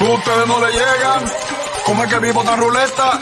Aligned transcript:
Ustedes 0.00 0.46
no 0.46 0.58
le 0.60 0.72
llegan, 0.72 1.24
como 1.84 2.04
es 2.04 2.10
que 2.10 2.18
vivo 2.20 2.42
tan 2.42 2.58
ruleta. 2.58 3.20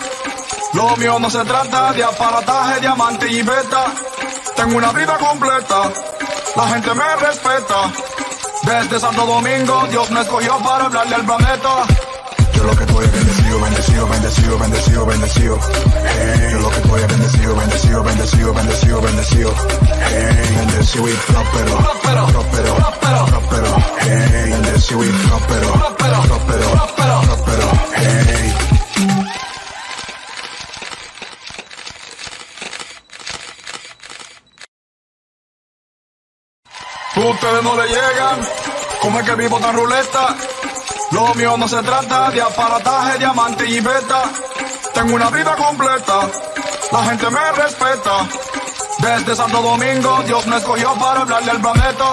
Lo 0.74 0.96
mío 0.96 1.18
no 1.18 1.28
se 1.28 1.44
trata 1.44 1.92
de 1.92 2.04
aparataje, 2.04 2.80
diamante 2.80 3.28
y 3.28 3.42
beta. 3.42 3.86
Tengo 4.54 4.76
una 4.76 4.92
vida 4.92 5.18
completa, 5.18 5.90
la 6.54 6.68
gente 6.68 6.94
me 6.94 7.16
respeta. 7.16 7.92
Desde 8.62 9.00
Santo 9.00 9.26
Domingo, 9.26 9.86
Dios 9.90 10.10
me 10.10 10.20
escogió 10.20 10.56
para 10.58 10.84
hablarle 10.84 11.14
al 11.16 11.24
planeta. 11.24 11.86
Yo 12.58 12.64
lo 12.64 12.74
que 12.74 12.82
estoy 12.82 13.04
es 13.04 13.12
bendecido, 13.12 13.60
bendecido, 13.60 14.08
bendecido, 14.08 14.58
bendecido, 14.58 15.06
bendecido. 15.06 15.58
Hey, 15.62 16.48
yo 16.50 16.58
lo 16.58 16.70
que 16.70 16.76
estoy 16.78 17.00
es 17.02 17.08
bendecido, 17.08 17.54
bendecido, 17.54 18.02
bendecido, 18.02 18.52
bendecido, 18.52 19.00
bendecido. 19.00 19.54
Hey, 20.10 20.56
bendecido 20.56 21.08
y 21.08 21.12
próspero, 21.12 21.76
próspero, 21.78 22.26
próspero, 22.26 22.74
próspero, 22.74 23.26
próspero. 23.26 23.76
Hey, 24.00 24.50
bendecido 24.50 25.04
y 25.04 25.08
próspero, 25.08 25.72
próspero, 25.98 26.88
próspero. 26.96 27.70
Hey. 27.94 28.54
Ustedes 37.14 37.62
no 37.62 37.76
le 37.76 37.86
llegan, 37.86 38.48
como 39.00 39.20
es 39.20 39.26
que 39.26 39.34
vivo 39.36 39.60
tan 39.60 39.76
ruleta. 39.76 40.36
Lo 41.12 41.34
mío 41.34 41.56
no 41.56 41.66
se 41.66 41.82
trata 41.82 42.30
de 42.30 42.42
aparataje, 42.42 43.18
diamante 43.18 43.66
y 43.66 43.80
beta. 43.80 44.22
Tengo 44.94 45.14
una 45.14 45.30
vida 45.30 45.56
completa, 45.56 46.28
la 46.92 47.04
gente 47.04 47.30
me 47.30 47.52
respeta. 47.52 48.28
Desde 48.98 49.36
Santo 49.36 49.62
Domingo, 49.62 50.22
Dios 50.26 50.46
me 50.46 50.56
escogió 50.56 50.92
para 50.94 51.22
hablarle 51.22 51.50
al 51.52 51.60
planeta. 51.60 52.04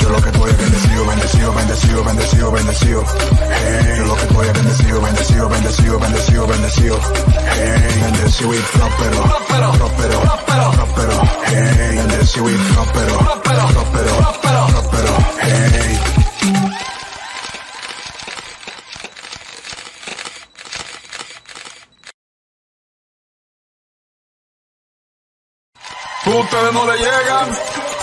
Yo 0.00 0.08
lo 0.08 0.22
que 0.22 0.30
estoy 0.30 0.50
es 0.50 0.58
bendecido, 0.58 1.06
bendecido, 1.06 1.54
bendecido, 1.54 2.04
bendecido, 2.04 2.50
bendecido. 2.52 3.04
Hey, 3.50 3.94
yo 3.98 4.04
lo 4.06 4.14
que 4.16 4.22
estoy 4.22 4.46
es 4.46 4.52
bendecido, 4.54 5.00
bendecido, 5.00 5.48
bendecido, 5.48 5.98
bendecido, 5.98 6.46
bendecido. 6.46 7.00
Hey, 7.54 8.00
bendecido 8.02 8.54
y 8.54 8.58
próspero, 8.58 9.22
próspero, 9.46 10.20
próspero. 10.46 11.22
Hey, 11.46 11.96
bendecido 12.08 12.50
y 12.50 12.54
próspero, 12.54 13.18
próspero, 13.18 13.68
próspero, 13.68 14.66
próspero, 14.66 16.17
Ustedes 26.38 26.72
no 26.72 26.86
le 26.86 26.96
llegan, 26.98 27.58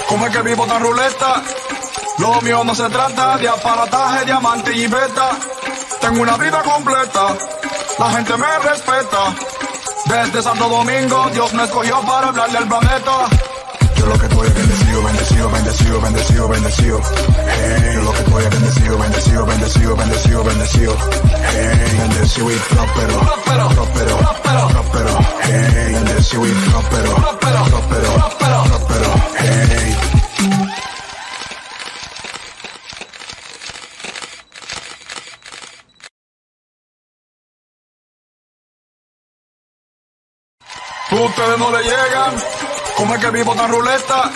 como 0.10 0.26
es 0.28 0.36
que 0.36 0.42
vivo 0.42 0.66
tan 0.68 0.82
ruleta. 0.84 1.42
Lo 2.18 2.42
mío 2.42 2.64
no 2.66 2.76
se 2.76 2.90
trata 2.90 3.38
de 3.38 3.48
aparataje, 3.48 4.26
diamante 4.26 4.76
y 4.76 4.88
beta. 4.88 5.30
Tengo 6.02 6.22
una 6.22 6.36
vida 6.36 6.62
completa, 6.64 7.36
la 7.98 8.12
gente 8.12 8.38
me 8.38 8.60
respeta. 8.60 9.36
Desde 10.06 10.44
Santo 10.44 10.68
Domingo, 10.68 11.30
Dios 11.34 11.54
me 11.54 11.64
escogió 11.64 12.02
para 12.02 12.28
hablarle 12.28 12.58
al 12.58 12.68
planeta. 12.68 13.12
Yo 13.96 14.06
lo 14.06 14.20
que 14.20 14.26
estoy 14.26 14.48
es 14.48 14.54
bendecido, 14.54 15.04
bendecido, 15.04 15.50
bendecido, 15.52 16.02
bendecido, 16.02 16.48
bendecido. 16.50 17.02
Hey, 17.48 17.92
yo 17.94 18.02
lo 18.02 18.12
que 18.12 18.20
estoy 18.20 18.44
es 18.44 18.50
bendecido, 18.50 18.98
bendecido, 18.98 19.46
bendecido, 19.46 19.96
bendecido, 19.96 20.44
bendecido. 20.44 20.98
Hey, 21.54 21.98
bendecido 22.00 22.52
y 22.52 22.56
próspero, 22.56 23.20
próspero, 23.76 24.18
próspero. 24.74 25.18
Hey, 25.44 25.94
bendecido 25.94 26.46
y 26.46 26.52
Ustedes 41.26 41.58
no 41.58 41.72
le 41.72 41.84
llegan, 41.84 42.36
como 42.98 43.16
es 43.16 43.20
que 43.20 43.32
vivo 43.32 43.56
tan 43.56 43.72
ruleta. 43.72 44.32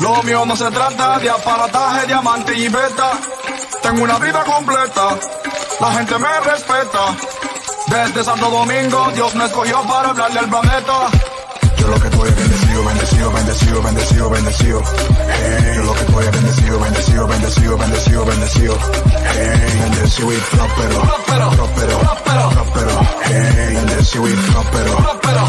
Lo 0.00 0.22
mío 0.24 0.44
no 0.44 0.56
se 0.56 0.68
trata 0.70 1.18
de 1.20 1.30
aparataje, 1.30 2.06
diamante 2.06 2.54
y 2.56 2.68
beta. 2.68 3.12
Tengo 3.82 4.02
una 4.02 4.18
vida 4.18 4.42
completa, 4.44 5.16
la 5.80 5.92
gente 5.92 6.18
me 6.18 6.40
respeta. 6.40 7.16
Desde 7.86 8.24
Santo 8.24 8.50
Domingo, 8.50 9.10
Dios 9.14 9.34
me 9.36 9.44
escogió 9.44 9.80
para 9.82 10.10
hablarle 10.10 10.40
al 10.40 10.48
planeta. 10.48 11.10
Yo 11.78 11.86
lo 11.86 12.00
que 12.00 12.08
estoy 12.08 12.28
es 12.28 12.36
bendecido, 12.36 12.84
bendecido, 12.84 13.32
bendecido, 13.32 13.82
bendecido, 13.82 14.30
bendecido. 14.30 14.82
Hey, 15.28 15.72
yo 15.76 15.82
lo 15.84 15.94
que 15.94 16.00
estoy 16.00 16.24
es 16.24 16.32
bendecido, 16.32 16.80
bendecido, 16.80 17.26
bendecido, 17.28 17.76
bendecido, 17.78 18.24
bendecido. 18.24 18.78
Hey, 19.34 19.78
bendecido 19.82 20.32
y 20.32 20.36
próspero, 20.36 21.00
próspero, 21.00 21.50
próspero, 22.00 22.50
próspero. 22.50 23.00
Hey, 23.24 23.74
bendecido 23.74 24.28
y 24.28 24.32
próspero, 24.32 24.96
próspero, 24.96 25.46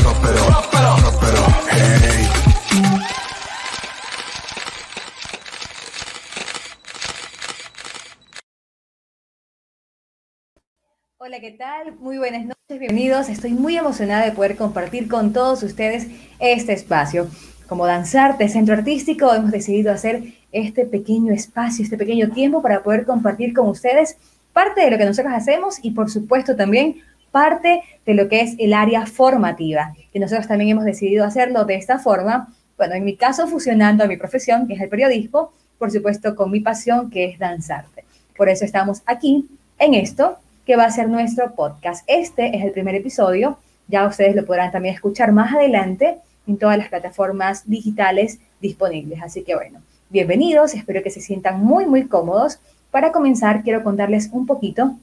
Hola, 11.30 11.42
¿qué 11.42 11.52
tal? 11.52 11.94
Muy 12.00 12.18
buenas 12.18 12.44
noches, 12.44 12.80
bienvenidos. 12.80 13.30
Estoy 13.30 13.52
muy 13.52 13.78
emocionada 13.78 14.26
de 14.26 14.32
poder 14.32 14.56
compartir 14.56 15.08
con 15.08 15.32
todos 15.32 15.62
ustedes 15.62 16.08
este 16.40 16.74
espacio. 16.74 17.28
Como 17.68 17.86
Danzarte, 17.86 18.50
Centro 18.50 18.74
Artístico, 18.74 19.32
hemos 19.32 19.52
decidido 19.52 19.92
hacer 19.92 20.24
este 20.52 20.86
pequeño 20.86 21.32
espacio, 21.32 21.84
este 21.84 22.00
pequeño 22.00 22.32
tiempo 22.32 22.64
para 22.64 22.82
poder 22.82 23.06
compartir 23.06 23.54
con 23.54 23.68
ustedes 23.68 24.18
parte 24.54 24.82
de 24.82 24.90
lo 24.90 24.98
que 24.98 25.06
nosotros 25.06 25.32
hacemos 25.36 25.78
y 25.84 25.92
por 25.92 26.10
supuesto 26.10 26.56
también 26.56 26.96
parte 27.30 27.84
de 28.08 28.16
lo 28.16 28.28
que 28.28 28.42
es 28.42 28.56
el 28.58 28.74
área 28.74 29.06
formativa, 29.06 29.94
que 30.12 30.18
nosotros 30.18 30.48
también 30.48 30.72
hemos 30.72 30.84
decidido 30.84 31.26
hacerlo 31.26 31.64
de 31.64 31.76
esta 31.76 32.00
forma, 32.00 32.56
bueno, 32.76 32.96
en 32.96 33.06
mi 33.06 33.16
caso 33.16 33.46
fusionando 33.48 34.04
a 34.04 34.08
mi 34.08 34.18
profesión, 34.18 34.68
que 34.68 34.74
es 34.74 34.82
el 34.82 34.90
periodismo, 34.90 35.52
por 35.78 35.92
supuesto 35.92 36.36
con 36.36 36.50
mi 36.50 36.62
pasión, 36.62 37.12
que 37.12 37.26
es 37.26 37.38
danzarte. 37.38 38.04
Por 38.36 38.50
eso 38.50 38.66
estamos 38.66 39.04
aquí 39.06 39.48
en 39.78 39.94
esto, 39.94 40.40
que 40.70 40.76
va 40.76 40.86
a 40.86 40.92
ser 40.92 41.10
nuestro 41.10 41.56
podcast. 41.56 42.04
Este 42.06 42.56
es 42.56 42.64
el 42.64 42.70
primer 42.70 42.94
episodio, 42.94 43.58
ya 43.88 44.06
ustedes 44.06 44.36
lo 44.36 44.46
podrán 44.46 44.72
también 44.72 44.94
escuchar 44.94 45.32
más 45.32 45.52
adelante 45.52 46.18
en 46.46 46.60
todas 46.60 46.78
las 46.78 46.90
plataformas 46.90 47.68
digitales 47.68 48.38
disponibles. 48.62 49.20
Así 49.24 49.42
que 49.42 49.56
bueno, 49.56 49.82
bienvenidos, 50.12 50.76
espero 50.76 51.02
que 51.02 51.10
se 51.10 51.22
sientan 51.22 51.60
muy, 51.60 51.88
muy 51.88 52.06
cómodos. 52.06 52.60
Para 52.92 53.12
comenzar, 53.12 53.64
quiero 53.64 53.84
contarles 53.84 54.30
un 54.32 54.46
poquito 54.46 54.96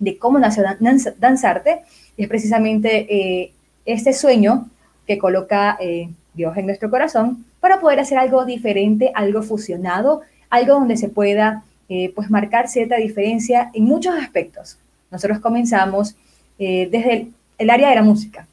de 0.00 0.18
cómo 0.18 0.40
nació 0.40 0.64
Danzarte, 1.20 1.82
y 2.16 2.24
es 2.24 2.28
precisamente 2.28 3.06
eh, 3.08 3.52
este 3.84 4.12
sueño 4.12 4.68
que 5.06 5.18
coloca 5.18 5.76
eh, 5.78 6.08
Dios 6.34 6.56
en 6.56 6.66
nuestro 6.66 6.90
corazón 6.90 7.44
para 7.60 7.78
poder 7.78 8.00
hacer 8.00 8.18
algo 8.18 8.44
diferente, 8.44 9.12
algo 9.14 9.44
fusionado, 9.44 10.22
algo 10.50 10.74
donde 10.74 10.96
se 10.96 11.08
pueda 11.08 11.62
eh, 11.88 12.12
pues 12.12 12.28
marcar 12.28 12.66
cierta 12.66 12.96
diferencia 12.96 13.70
en 13.72 13.84
muchos 13.84 14.12
aspectos. 14.16 14.80
Nosotros 15.10 15.38
comenzamos 15.40 16.16
desde 16.58 17.12
el, 17.12 17.34
el 17.58 17.70
área 17.70 17.90
de 17.90 17.96
la 17.96 18.02
música, 18.02 18.46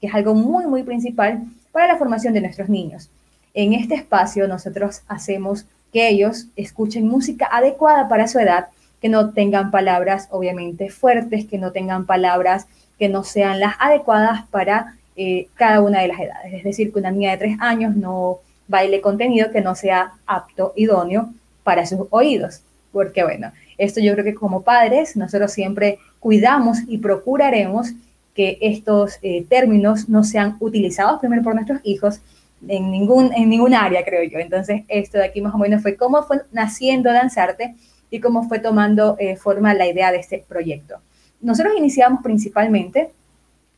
que 0.00 0.06
es 0.06 0.14
algo 0.14 0.34
muy, 0.34 0.66
muy 0.66 0.82
principal 0.82 1.44
para 1.72 1.88
la 1.88 1.96
formación 1.96 2.34
de 2.34 2.40
nuestros 2.40 2.68
niños. 2.68 3.10
En 3.54 3.72
este 3.72 3.94
espacio 3.94 4.48
nosotros 4.48 5.02
hacemos 5.08 5.66
que 5.92 6.08
ellos 6.08 6.48
escuchen 6.56 7.06
música 7.06 7.48
adecuada 7.50 8.08
para 8.08 8.26
su 8.26 8.38
edad, 8.38 8.68
que 9.00 9.08
no 9.08 9.30
tengan 9.30 9.70
palabras 9.70 10.28
obviamente 10.30 10.90
fuertes, 10.90 11.46
que 11.46 11.58
no 11.58 11.72
tengan 11.72 12.06
palabras 12.06 12.66
que 12.98 13.08
no 13.08 13.22
sean 13.24 13.60
las 13.60 13.74
adecuadas 13.78 14.46
para 14.50 14.96
eh, 15.16 15.48
cada 15.54 15.80
una 15.80 16.00
de 16.00 16.08
las 16.08 16.20
edades. 16.20 16.52
Es 16.52 16.64
decir, 16.64 16.92
que 16.92 16.98
una 16.98 17.10
niña 17.10 17.32
de 17.32 17.38
tres 17.38 17.56
años 17.60 17.94
no 17.96 18.38
baile 18.66 19.00
contenido 19.00 19.50
que 19.50 19.60
no 19.60 19.74
sea 19.74 20.14
apto, 20.26 20.72
idóneo 20.76 21.32
para 21.62 21.86
sus 21.86 22.06
oídos. 22.10 22.62
Porque 22.92 23.22
bueno, 23.22 23.52
esto 23.78 24.00
yo 24.00 24.12
creo 24.12 24.24
que 24.24 24.34
como 24.34 24.62
padres 24.62 25.16
nosotros 25.16 25.52
siempre 25.52 25.98
cuidamos 26.20 26.78
y 26.86 26.98
procuraremos 26.98 27.92
que 28.34 28.58
estos 28.60 29.18
eh, 29.22 29.46
términos 29.48 30.08
no 30.08 30.24
sean 30.24 30.56
utilizados 30.60 31.20
primero 31.20 31.42
por 31.42 31.54
nuestros 31.54 31.80
hijos 31.84 32.20
en 32.66 32.90
ningún, 32.90 33.32
en 33.32 33.48
ningún 33.48 33.74
área, 33.74 34.04
creo 34.04 34.22
yo. 34.24 34.38
Entonces, 34.38 34.82
esto 34.88 35.18
de 35.18 35.24
aquí 35.24 35.40
más 35.40 35.54
o 35.54 35.58
menos 35.58 35.82
fue 35.82 35.96
cómo 35.96 36.22
fue 36.22 36.42
naciendo 36.52 37.12
Danzarte 37.12 37.74
y 38.10 38.20
cómo 38.20 38.48
fue 38.48 38.58
tomando 38.58 39.16
eh, 39.18 39.36
forma 39.36 39.74
la 39.74 39.86
idea 39.86 40.10
de 40.10 40.18
este 40.18 40.44
proyecto. 40.46 40.96
Nosotros 41.40 41.74
iniciamos 41.76 42.22
principalmente 42.22 43.10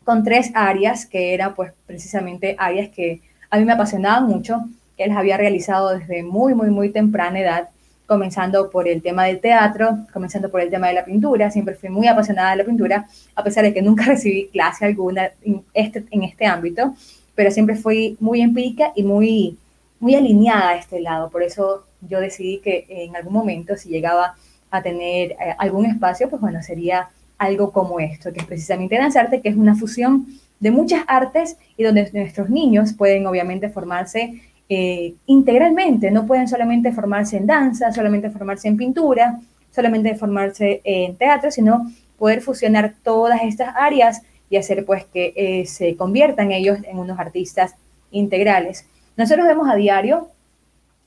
con 0.04 0.22
tres 0.22 0.50
áreas 0.54 1.04
que 1.04 1.34
eran 1.34 1.54
pues 1.54 1.72
precisamente 1.86 2.54
áreas 2.58 2.90
que 2.90 3.20
a 3.50 3.58
mí 3.58 3.64
me 3.64 3.72
apasionaban 3.72 4.26
mucho, 4.26 4.64
que 4.96 5.06
las 5.06 5.16
había 5.16 5.36
realizado 5.36 5.90
desde 5.90 6.22
muy, 6.22 6.54
muy, 6.54 6.70
muy 6.70 6.90
temprana 6.90 7.40
edad, 7.40 7.68
comenzando 8.06 8.70
por 8.70 8.88
el 8.88 9.02
tema 9.02 9.24
del 9.24 9.40
teatro, 9.40 9.98
comenzando 10.12 10.50
por 10.50 10.60
el 10.60 10.70
tema 10.70 10.88
de 10.88 10.94
la 10.94 11.04
pintura, 11.04 11.50
siempre 11.50 11.74
fui 11.74 11.90
muy 11.90 12.06
apasionada 12.06 12.50
de 12.52 12.56
la 12.56 12.64
pintura, 12.64 13.08
a 13.34 13.44
pesar 13.44 13.64
de 13.64 13.74
que 13.74 13.82
nunca 13.82 14.04
recibí 14.06 14.48
clase 14.48 14.84
alguna 14.84 15.30
en 15.42 15.64
este, 15.74 16.04
en 16.10 16.22
este 16.22 16.46
ámbito, 16.46 16.94
pero 17.34 17.50
siempre 17.50 17.76
fui 17.76 18.16
muy 18.20 18.40
empírica 18.40 18.92
y 18.94 19.02
muy, 19.02 19.58
muy 20.00 20.14
alineada 20.14 20.70
a 20.70 20.76
este 20.76 21.00
lado, 21.00 21.30
por 21.30 21.42
eso 21.42 21.84
yo 22.00 22.20
decidí 22.20 22.58
que 22.58 22.86
en 22.88 23.16
algún 23.16 23.32
momento, 23.32 23.76
si 23.76 23.88
llegaba 23.88 24.34
a 24.70 24.82
tener 24.82 25.32
eh, 25.32 25.54
algún 25.58 25.86
espacio, 25.86 26.28
pues 26.28 26.40
bueno, 26.40 26.62
sería 26.62 27.08
algo 27.38 27.72
como 27.72 28.00
esto, 28.00 28.32
que 28.32 28.40
es 28.40 28.46
precisamente 28.46 28.96
Danzarte, 28.96 29.40
que 29.40 29.48
es 29.48 29.56
una 29.56 29.74
fusión 29.74 30.26
de 30.60 30.70
muchas 30.70 31.04
artes 31.06 31.56
y 31.76 31.84
donde 31.84 32.10
nuestros 32.12 32.48
niños 32.48 32.94
pueden 32.94 33.26
obviamente 33.26 33.68
formarse 33.68 34.40
eh, 34.68 35.14
integralmente, 35.26 36.10
no 36.10 36.26
pueden 36.26 36.48
solamente 36.48 36.92
formarse 36.92 37.36
en 37.36 37.46
danza, 37.46 37.92
solamente 37.92 38.30
formarse 38.30 38.68
en 38.68 38.76
pintura, 38.76 39.40
solamente 39.70 40.14
formarse 40.14 40.80
en 40.84 41.16
teatro, 41.16 41.50
sino 41.50 41.90
poder 42.18 42.40
fusionar 42.40 42.94
todas 43.02 43.42
estas 43.42 43.74
áreas 43.76 44.22
y 44.48 44.56
hacer 44.56 44.84
pues 44.84 45.04
que 45.04 45.32
eh, 45.36 45.66
se 45.66 45.96
conviertan 45.96 46.52
ellos 46.52 46.78
en 46.84 46.98
unos 46.98 47.18
artistas 47.18 47.74
integrales. 48.10 48.86
Nosotros 49.16 49.46
vemos 49.46 49.68
a 49.68 49.76
diario 49.76 50.28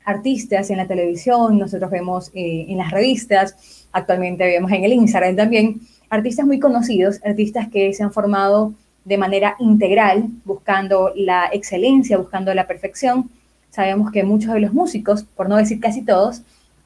artistas 0.05 0.69
en 0.69 0.77
la 0.77 0.87
televisión, 0.87 1.57
nosotros 1.57 1.91
vemos 1.91 2.31
eh, 2.33 2.65
en 2.67 2.77
las 2.77 2.91
revistas, 2.91 3.87
actualmente 3.91 4.45
vemos 4.45 4.71
en 4.71 4.83
el 4.83 4.93
Instagram 4.93 5.35
también, 5.35 5.81
artistas 6.09 6.45
muy 6.45 6.59
conocidos, 6.59 7.19
artistas 7.23 7.67
que 7.69 7.93
se 7.93 8.03
han 8.03 8.11
formado 8.11 8.73
de 9.05 9.17
manera 9.17 9.55
integral, 9.59 10.25
buscando 10.45 11.11
la 11.15 11.49
excelencia, 11.51 12.17
buscando 12.17 12.53
la 12.53 12.67
perfección. 12.67 13.29
Sabemos 13.69 14.11
que 14.11 14.23
muchos 14.23 14.53
de 14.53 14.59
los 14.59 14.73
músicos, 14.73 15.23
por 15.23 15.47
no 15.47 15.57
decir 15.57 15.79
casi 15.79 16.03
todos, 16.03 16.41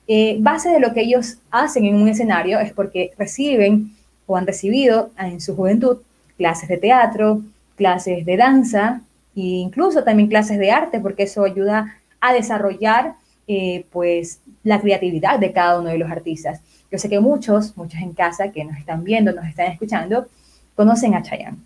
eh, 0.08 0.38
base 0.40 0.70
de 0.70 0.80
lo 0.80 0.94
que 0.94 1.02
ellos 1.02 1.38
hacen 1.50 1.86
en 1.86 1.96
un 1.96 2.08
escenario 2.08 2.60
es 2.60 2.74
porque 2.74 3.14
reciben 3.18 3.96
o 4.26 4.36
han 4.36 4.46
recibido 4.46 5.12
en 5.18 5.40
su 5.40 5.56
juventud 5.56 6.00
clases 6.38 6.68
de 6.68 6.78
teatro, 6.78 7.42
clases 7.76 8.26
de 8.26 8.38
danza 8.38 9.02
e 9.36 9.42
incluso 9.42 10.04
también 10.04 10.30
clases 10.30 10.60
de 10.60 10.72
arte, 10.72 11.00
porque 11.00 11.24
eso 11.24 11.44
ayuda 11.44 11.96
a 12.20 12.34
desarrollar 12.34 13.16
eh, 13.48 13.86
pues 13.92 14.40
la 14.64 14.80
creatividad 14.80 15.40
de 15.40 15.52
cada 15.52 15.80
uno 15.80 15.90
de 15.90 15.98
los 15.98 16.10
artistas. 16.10 16.62
Yo 16.92 16.98
sé 16.98 17.10
que 17.10 17.20
muchos, 17.20 17.76
muchos 17.76 18.00
en 18.02 18.14
casa 18.14 18.52
que 18.52 18.64
nos 18.64 18.78
están 18.78 19.04
viendo, 19.04 19.34
nos 19.34 19.46
están 19.46 19.72
escuchando, 19.72 20.28
conocen 20.76 21.16
a 21.16 21.24
Chayanne. 21.24 21.58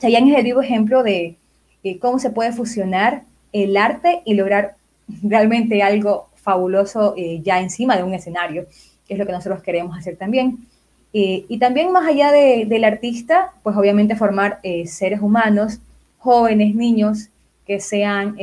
Chayanne 0.00 0.32
es 0.32 0.38
el 0.38 0.44
vivo 0.44 0.60
ejemplo 0.60 1.02
de 1.02 1.36
eh, 1.84 1.98
cómo 1.98 2.18
se 2.18 2.30
puede 2.30 2.52
fusionar 2.52 3.24
el 3.52 3.76
arte 3.76 4.22
y 4.24 4.34
lograr 4.34 4.76
realmente 5.22 5.82
algo 5.82 6.28
fabuloso 6.34 7.14
eh, 7.16 7.40
ya 7.42 7.60
encima 7.60 7.96
de 7.96 8.02
un 8.02 8.14
escenario, 8.14 8.66
que 9.06 9.14
es 9.14 9.18
lo 9.18 9.26
que 9.26 9.32
nosotros 9.32 9.62
queremos 9.62 9.96
hacer 9.96 10.16
también. 10.16 10.66
Eh, 11.12 11.46
y 11.48 11.58
también 11.58 11.90
más 11.90 12.06
allá 12.06 12.30
del 12.30 12.84
artista, 12.84 13.52
pues 13.62 13.76
obviamente 13.76 14.14
formar 14.14 14.60
seres 14.84 15.20
humanos, 15.22 15.80
jóvenes, 16.18 16.74
niños, 16.74 17.28
que 17.66 17.80
sean 17.80 18.36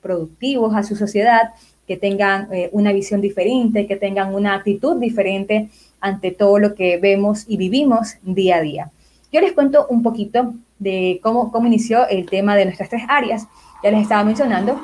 productivos 0.00 0.74
a 0.74 0.82
su 0.82 0.96
sociedad, 0.96 1.50
que 1.86 1.98
tengan 1.98 2.48
una 2.72 2.92
visión 2.92 3.20
diferente, 3.20 3.86
que 3.86 3.96
tengan 3.96 4.34
una 4.34 4.54
actitud 4.54 4.98
diferente 4.98 5.68
ante 6.00 6.30
todo 6.30 6.58
lo 6.58 6.74
que 6.74 6.96
vemos 6.96 7.44
y 7.46 7.58
vivimos 7.58 8.16
día 8.22 8.56
a 8.56 8.60
día. 8.62 8.90
Yo 9.32 9.40
les 9.40 9.52
cuento 9.52 9.86
un 9.88 10.02
poquito 10.02 10.54
de 10.78 11.20
cómo, 11.22 11.52
cómo 11.52 11.66
inició 11.66 12.08
el 12.08 12.28
tema 12.28 12.56
de 12.56 12.64
nuestras 12.64 12.88
tres 12.88 13.02
áreas. 13.08 13.46
Ya 13.82 13.90
les 13.90 14.02
estaba 14.02 14.24
mencionando 14.24 14.78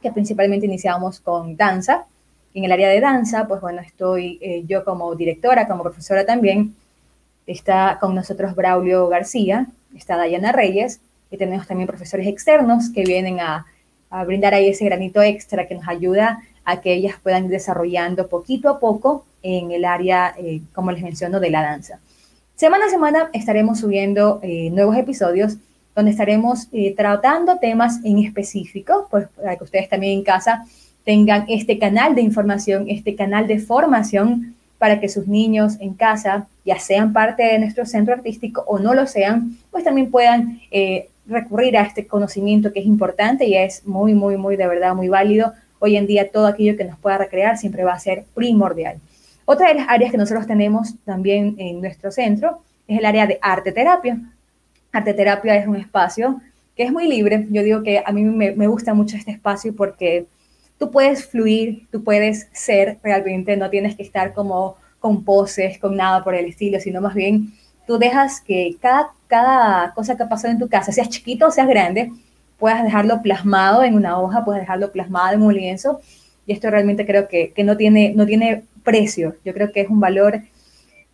que 0.00 0.12
principalmente 0.12 0.66
iniciamos 0.66 1.20
con 1.20 1.56
danza. 1.56 2.06
En 2.54 2.64
el 2.64 2.72
área 2.72 2.88
de 2.88 3.00
danza, 3.00 3.46
pues 3.48 3.60
bueno, 3.60 3.80
estoy 3.80 4.38
eh, 4.40 4.64
yo 4.66 4.84
como 4.84 5.14
directora, 5.14 5.66
como 5.66 5.82
profesora 5.82 6.24
también. 6.24 6.74
Está 7.46 7.98
con 8.00 8.14
nosotros 8.14 8.54
Braulio 8.54 9.08
García, 9.08 9.66
está 9.96 10.16
Dayana 10.16 10.52
Reyes 10.52 11.00
y 11.30 11.36
tenemos 11.36 11.66
también 11.66 11.88
profesores 11.88 12.26
externos 12.26 12.90
que 12.90 13.04
vienen 13.04 13.40
a, 13.40 13.66
brindar 14.26 14.54
ahí 14.54 14.68
ese 14.68 14.84
granito 14.84 15.22
extra 15.22 15.68
que 15.68 15.76
nos 15.76 15.86
ayuda 15.86 16.42
a 16.64 16.80
que 16.80 16.92
ellas 16.92 17.14
puedan 17.22 17.44
ir 17.44 17.50
desarrollando 17.50 18.26
poquito 18.26 18.68
a 18.68 18.80
poco 18.80 19.24
en 19.40 19.70
el 19.70 19.84
área, 19.84 20.34
eh, 20.36 20.62
como 20.74 20.90
les 20.90 21.02
menciono, 21.02 21.38
de 21.38 21.50
la 21.50 21.62
danza. 21.62 22.00
Semana 22.56 22.86
a 22.86 22.90
semana 22.90 23.30
estaremos 23.32 23.78
subiendo 23.78 24.40
eh, 24.42 24.68
nuevos 24.70 24.96
episodios 24.96 25.58
donde 25.94 26.12
estaremos 26.12 26.68
eh, 26.72 26.94
tratando 26.96 27.58
temas 27.58 28.00
en 28.04 28.18
específico, 28.18 29.08
pues 29.10 29.28
para 29.36 29.56
que 29.56 29.64
ustedes 29.64 29.88
también 29.88 30.18
en 30.18 30.24
casa 30.24 30.64
tengan 31.04 31.44
este 31.48 31.78
canal 31.78 32.14
de 32.14 32.22
información, 32.22 32.86
este 32.88 33.14
canal 33.16 33.46
de 33.46 33.58
formación 33.58 34.54
para 34.78 34.98
que 34.98 35.08
sus 35.08 35.26
niños 35.26 35.76
en 35.80 35.92
casa, 35.92 36.46
ya 36.64 36.78
sean 36.78 37.12
parte 37.12 37.42
de 37.42 37.58
nuestro 37.58 37.84
centro 37.84 38.14
artístico 38.14 38.64
o 38.66 38.78
no 38.78 38.94
lo 38.94 39.06
sean, 39.06 39.58
pues 39.70 39.84
también 39.84 40.10
puedan 40.10 40.60
eh, 40.70 41.08
recurrir 41.26 41.76
a 41.76 41.82
este 41.82 42.06
conocimiento 42.06 42.72
que 42.72 42.80
es 42.80 42.86
importante 42.86 43.46
y 43.46 43.54
es 43.54 43.86
muy, 43.86 44.14
muy, 44.14 44.36
muy, 44.36 44.56
de 44.56 44.66
verdad, 44.66 44.94
muy 44.94 45.08
válido. 45.08 45.52
Hoy 45.80 45.96
en 45.96 46.06
día 46.06 46.30
todo 46.30 46.46
aquello 46.46 46.76
que 46.76 46.84
nos 46.84 46.98
pueda 46.98 47.18
recrear 47.18 47.58
siempre 47.58 47.84
va 47.84 47.92
a 47.92 47.98
ser 48.00 48.24
primordial. 48.34 48.96
Otra 49.44 49.68
de 49.68 49.74
las 49.74 49.88
áreas 49.88 50.10
que 50.12 50.16
nosotros 50.16 50.46
tenemos 50.46 50.94
también 51.04 51.56
en 51.58 51.80
nuestro 51.80 52.10
centro 52.10 52.62
es 52.86 52.98
el 52.98 53.04
área 53.04 53.26
de 53.26 53.38
arte 53.42 53.72
terapia. 53.72 54.18
Arte 54.92 55.14
terapia 55.14 55.56
es 55.56 55.66
un 55.66 55.76
espacio 55.76 56.40
que 56.76 56.84
es 56.84 56.92
muy 56.92 57.08
libre. 57.08 57.46
Yo 57.50 57.62
digo 57.62 57.82
que 57.82 58.02
a 58.04 58.12
mí 58.12 58.24
me, 58.24 58.52
me 58.52 58.66
gusta 58.66 58.94
mucho 58.94 59.16
este 59.16 59.30
espacio 59.32 59.74
porque 59.74 60.26
tú 60.78 60.90
puedes 60.90 61.26
fluir, 61.26 61.86
tú 61.90 62.02
puedes 62.02 62.48
ser 62.52 62.98
realmente, 63.02 63.56
no 63.56 63.70
tienes 63.70 63.96
que 63.96 64.02
estar 64.02 64.32
como 64.32 64.76
con 64.98 65.24
poses, 65.24 65.78
con 65.78 65.96
nada 65.96 66.24
por 66.24 66.34
el 66.34 66.46
estilo, 66.46 66.80
sino 66.80 67.00
más 67.00 67.14
bien 67.14 67.52
tú 67.86 67.98
dejas 67.98 68.40
que 68.40 68.76
cada, 68.80 69.10
cada 69.26 69.92
cosa 69.94 70.16
que 70.16 70.22
ha 70.22 70.28
pasado 70.28 70.52
en 70.52 70.58
tu 70.58 70.68
casa, 70.68 70.92
seas 70.92 71.08
chiquito 71.08 71.48
o 71.48 71.50
seas 71.50 71.68
grande, 71.68 72.12
puedas 72.58 72.84
dejarlo 72.84 73.20
plasmado 73.22 73.82
en 73.82 73.94
una 73.94 74.18
hoja, 74.18 74.44
puedes 74.44 74.62
dejarlo 74.62 74.92
plasmado 74.92 75.34
en 75.34 75.42
un 75.42 75.54
lienzo. 75.54 76.00
Y 76.46 76.52
esto 76.52 76.70
realmente 76.70 77.06
creo 77.06 77.26
que, 77.28 77.52
que 77.52 77.64
no, 77.64 77.76
tiene, 77.76 78.12
no 78.14 78.26
tiene 78.26 78.64
precio. 78.84 79.36
Yo 79.44 79.52
creo 79.54 79.72
que 79.72 79.80
es 79.80 79.88
un 79.88 80.00
valor 80.00 80.40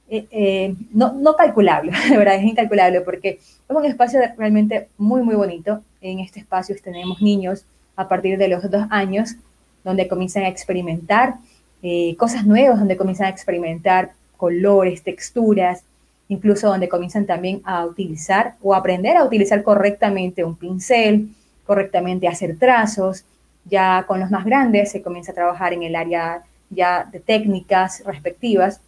eh, 0.08 0.26
eh, 0.30 0.74
no, 0.92 1.12
no, 1.12 1.34
calculable, 1.34 1.92
de 2.10 2.16
verdad, 2.16 2.36
es 2.36 2.44
incalculable 2.44 3.00
porque 3.00 3.40
es 3.40 3.76
un 3.76 3.84
espacio 3.84 4.20
realmente 4.36 4.88
muy, 4.98 5.22
muy 5.22 5.34
bonito. 5.34 5.82
En 6.00 6.20
este 6.20 6.40
espacio 6.40 6.76
tenemos 6.82 7.20
niños 7.20 7.64
a 7.96 8.08
partir 8.08 8.38
de 8.38 8.48
los 8.48 8.70
dos 8.70 8.86
años 8.90 9.34
donde 9.82 10.08
comienzan 10.08 10.44
a 10.44 10.48
experimentar 10.48 11.34
eh, 11.82 12.16
cosas 12.18 12.46
nuevas, 12.46 12.78
donde 12.78 12.96
comienzan 12.96 13.26
a 13.26 13.30
experimentar 13.30 14.12
colores, 14.36 15.02
texturas, 15.02 15.84
incluso 16.28 16.68
donde 16.68 16.88
comienzan 16.88 17.26
también 17.26 17.62
a 17.64 17.84
utilizar 17.84 18.54
o 18.62 18.74
aprender 18.74 19.16
a 19.16 19.24
utilizar 19.24 19.62
correctamente 19.62 20.44
un 20.44 20.56
pincel, 20.56 21.28
correctamente 21.64 22.28
hacer 22.28 22.58
trazos. 22.58 23.24
Ya 23.64 24.04
con 24.06 24.20
los 24.20 24.30
más 24.30 24.44
grandes 24.44 24.92
se 24.92 25.02
comienza 25.02 25.32
a 25.32 25.34
trabajar 25.34 25.72
en 25.72 25.82
el 25.82 25.96
área 25.96 26.42
ya 26.70 27.04
de 27.10 27.20
técnicas 27.20 28.02
respectivas. 28.04 28.80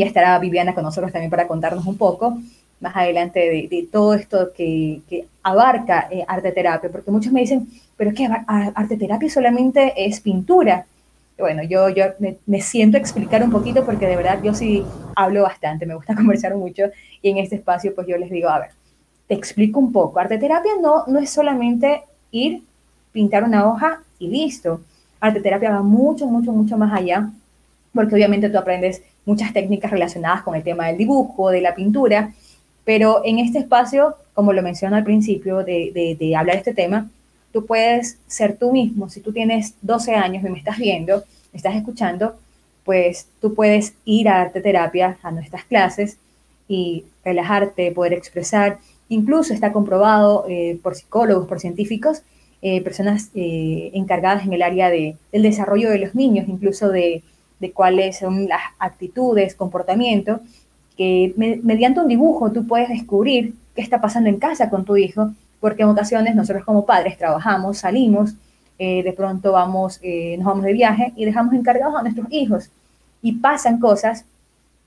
Ya 0.00 0.06
estará 0.06 0.38
Viviana 0.38 0.74
con 0.74 0.84
nosotros 0.84 1.12
también 1.12 1.30
para 1.30 1.46
contarnos 1.46 1.86
un 1.86 1.96
poco 1.96 2.38
más 2.80 2.96
adelante 2.96 3.40
de, 3.40 3.88
todo 3.92 4.14
esto 4.14 4.52
que, 4.56 5.02
abarca 5.42 6.08
eh, 6.10 6.24
arte 6.26 6.50
terapia, 6.52 6.90
porque 6.90 7.10
muchos 7.10 7.32
me 7.32 7.40
dicen, 7.40 7.68
pero 7.96 8.10
es 8.10 8.16
que 8.16 8.28
arte 8.46 8.96
terapia 8.96 9.28
solamente 9.28 9.92
es 9.96 10.20
pintura. 10.20 10.86
Bueno, 11.38 11.62
yo, 11.62 11.88
yo 11.90 12.04
me, 12.46 12.60
siento 12.60 12.96
a 12.96 13.00
explicar 13.00 13.42
un 13.42 13.50
poquito 13.50 13.84
porque 13.84 14.06
de 14.06 14.16
verdad 14.16 14.40
yo 14.42 14.54
sí 14.54 14.84
hablo 15.14 15.42
bastante, 15.42 15.86
me 15.86 15.94
gusta 15.94 16.14
conversar 16.16 16.54
mucho 16.56 16.84
y 17.20 17.30
en 17.30 17.38
este 17.38 17.56
espacio 17.56 17.94
pues 17.94 18.06
yo 18.06 18.16
les 18.16 18.30
digo, 18.30 18.48
a 18.48 18.60
ver, 18.60 18.70
te 19.28 19.34
explico 19.34 19.78
un 19.78 19.92
poco. 19.92 20.18
Arte 20.18 20.38
terapia 20.38 20.72
no, 20.80 21.04
no 21.06 21.18
es 21.18 21.30
solamente 21.30 22.02
ir, 22.30 22.62
pintar 23.12 23.44
una 23.44 23.68
hoja 23.68 24.00
y 24.18 24.28
listo 24.28 24.80
arte 25.20 25.40
terapia 25.40 25.70
va 25.70 25.82
mucho, 25.82 26.26
mucho, 26.26 26.52
mucho 26.52 26.76
más 26.76 26.92
allá, 26.92 27.30
porque 27.94 28.14
obviamente 28.14 28.48
tú 28.48 28.58
aprendes 28.58 29.02
muchas 29.24 29.52
técnicas 29.52 29.90
relacionadas 29.90 30.42
con 30.42 30.54
el 30.54 30.62
tema 30.62 30.86
del 30.86 30.98
dibujo, 30.98 31.50
de 31.50 31.60
la 31.60 31.74
pintura, 31.74 32.32
pero 32.84 33.22
en 33.24 33.38
este 33.38 33.58
espacio, 33.58 34.16
como 34.34 34.52
lo 34.52 34.62
menciono 34.62 34.96
al 34.96 35.04
principio 35.04 35.58
de, 35.58 36.16
de, 36.18 36.36
hablar 36.36 36.56
de 36.56 36.60
este 36.60 36.74
tema, 36.74 37.08
tú 37.52 37.66
puedes 37.66 38.18
ser 38.26 38.56
tú 38.56 38.72
mismo. 38.72 39.08
Si 39.08 39.20
tú 39.20 39.32
tienes 39.32 39.74
12 39.82 40.14
años 40.14 40.44
y 40.44 40.50
me 40.50 40.58
estás 40.58 40.78
viendo, 40.78 41.22
me 41.52 41.56
estás 41.56 41.74
escuchando, 41.76 42.34
pues 42.84 43.28
tú 43.40 43.54
puedes 43.54 43.94
ir 44.04 44.28
a 44.28 44.40
arte 44.40 44.60
terapia, 44.60 45.18
a 45.22 45.30
nuestras 45.30 45.64
clases 45.64 46.16
y 46.68 47.04
relajarte, 47.24 47.92
poder 47.92 48.14
expresar. 48.14 48.78
Incluso 49.08 49.52
está 49.52 49.72
comprobado 49.72 50.46
eh, 50.48 50.78
por 50.82 50.94
psicólogos, 50.94 51.46
por 51.46 51.60
científicos, 51.60 52.22
eh, 52.62 52.82
personas 52.82 53.30
eh, 53.34 53.90
encargadas 53.94 54.44
en 54.44 54.52
el 54.52 54.62
área 54.62 54.90
de, 54.90 55.16
del 55.32 55.42
desarrollo 55.42 55.90
de 55.90 55.98
los 55.98 56.14
niños, 56.14 56.48
incluso 56.48 56.88
de, 56.88 57.22
de 57.60 57.72
cuáles 57.72 58.18
son 58.18 58.48
las 58.48 58.60
actitudes, 58.78 59.54
comportamiento, 59.54 60.40
que 60.96 61.32
mediante 61.62 62.00
un 62.00 62.08
dibujo 62.08 62.50
tú 62.50 62.66
puedes 62.66 62.88
descubrir 62.88 63.54
qué 63.74 63.82
está 63.82 64.00
pasando 64.00 64.28
en 64.28 64.38
casa 64.38 64.68
con 64.68 64.84
tu 64.84 64.96
hijo, 64.96 65.30
porque 65.60 65.82
en 65.82 65.88
ocasiones 65.88 66.34
nosotros 66.34 66.64
como 66.64 66.84
padres 66.84 67.16
trabajamos, 67.16 67.78
salimos, 67.78 68.34
eh, 68.78 69.02
de 69.02 69.12
pronto 69.12 69.52
vamos, 69.52 70.00
nos 70.02 70.44
vamos 70.44 70.64
de 70.64 70.72
viaje 70.72 71.12
y 71.16 71.26
dejamos 71.26 71.54
encargados 71.54 71.94
a 71.96 72.02
nuestros 72.02 72.26
hijos 72.30 72.70
y 73.22 73.32
pasan 73.32 73.78
cosas 73.78 74.24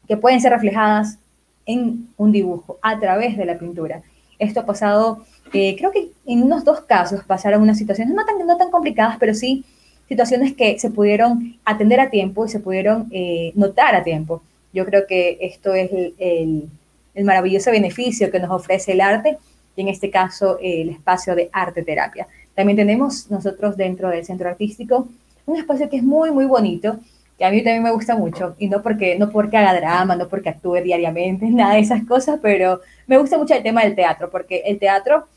que 0.07 0.17
pueden 0.17 0.41
ser 0.41 0.51
reflejadas 0.51 1.17
en 1.65 2.09
un 2.17 2.31
dibujo 2.31 2.77
a 2.81 2.99
través 2.99 3.37
de 3.37 3.45
la 3.45 3.57
pintura. 3.57 4.01
Esto 4.39 4.61
ha 4.61 4.65
pasado, 4.65 5.23
eh, 5.53 5.75
creo 5.77 5.91
que 5.91 6.09
en 6.25 6.43
unos 6.43 6.65
dos 6.65 6.81
casos 6.81 7.23
pasaron 7.23 7.61
unas 7.61 7.77
situaciones 7.77 8.13
no 8.13 8.25
tan, 8.25 8.45
no 8.45 8.57
tan 8.57 8.71
complicadas, 8.71 9.17
pero 9.19 9.33
sí 9.33 9.63
situaciones 10.07 10.53
que 10.53 10.79
se 10.79 10.91
pudieron 10.91 11.57
atender 11.65 11.99
a 11.99 12.09
tiempo 12.09 12.45
y 12.45 12.49
se 12.49 12.59
pudieron 12.59 13.07
eh, 13.11 13.51
notar 13.55 13.95
a 13.95 14.03
tiempo. 14.03 14.41
Yo 14.73 14.85
creo 14.85 15.05
que 15.07 15.37
esto 15.41 15.73
es 15.73 15.91
el, 15.91 16.69
el, 17.13 17.23
maravilloso 17.25 17.71
beneficio 17.71 18.31
que 18.31 18.39
nos 18.39 18.51
ofrece 18.51 18.93
el 18.93 19.01
arte 19.01 19.37
y 19.75 19.81
en 19.81 19.87
este 19.87 20.09
caso 20.09 20.57
el 20.61 20.89
espacio 20.89 21.35
de 21.35 21.49
arte 21.51 21.83
terapia. 21.83 22.27
También 22.55 22.77
tenemos 22.77 23.29
nosotros 23.29 23.77
dentro 23.77 24.09
del 24.09 24.25
centro 24.25 24.49
artístico 24.49 25.07
un 25.45 25.57
espacio 25.57 25.89
que 25.89 25.97
es 25.97 26.03
muy, 26.03 26.31
muy 26.31 26.45
bonito, 26.45 26.99
que 27.37 27.45
a 27.45 27.51
mí 27.51 27.63
también 27.63 27.83
me 27.83 27.91
gusta 27.91 28.15
mucho, 28.15 28.55
y 28.59 28.67
no 28.69 28.81
porque, 28.81 29.17
no 29.17 29.29
porque 29.29 29.57
haga 29.57 29.73
drama, 29.73 30.15
no 30.15 30.27
porque 30.27 30.49
actúe 30.49 30.81
diariamente, 30.83 31.45
nada 31.49 31.75
de 31.75 31.81
esas 31.81 32.05
cosas, 32.05 32.39
pero 32.41 32.81
me 33.07 33.17
gusta 33.17 33.37
mucho 33.37 33.53
el 33.53 33.63
tema 33.63 33.83
del 33.83 33.95
teatro, 33.95 34.29
porque 34.29 34.63
el 34.65 34.79
teatro 34.79 35.27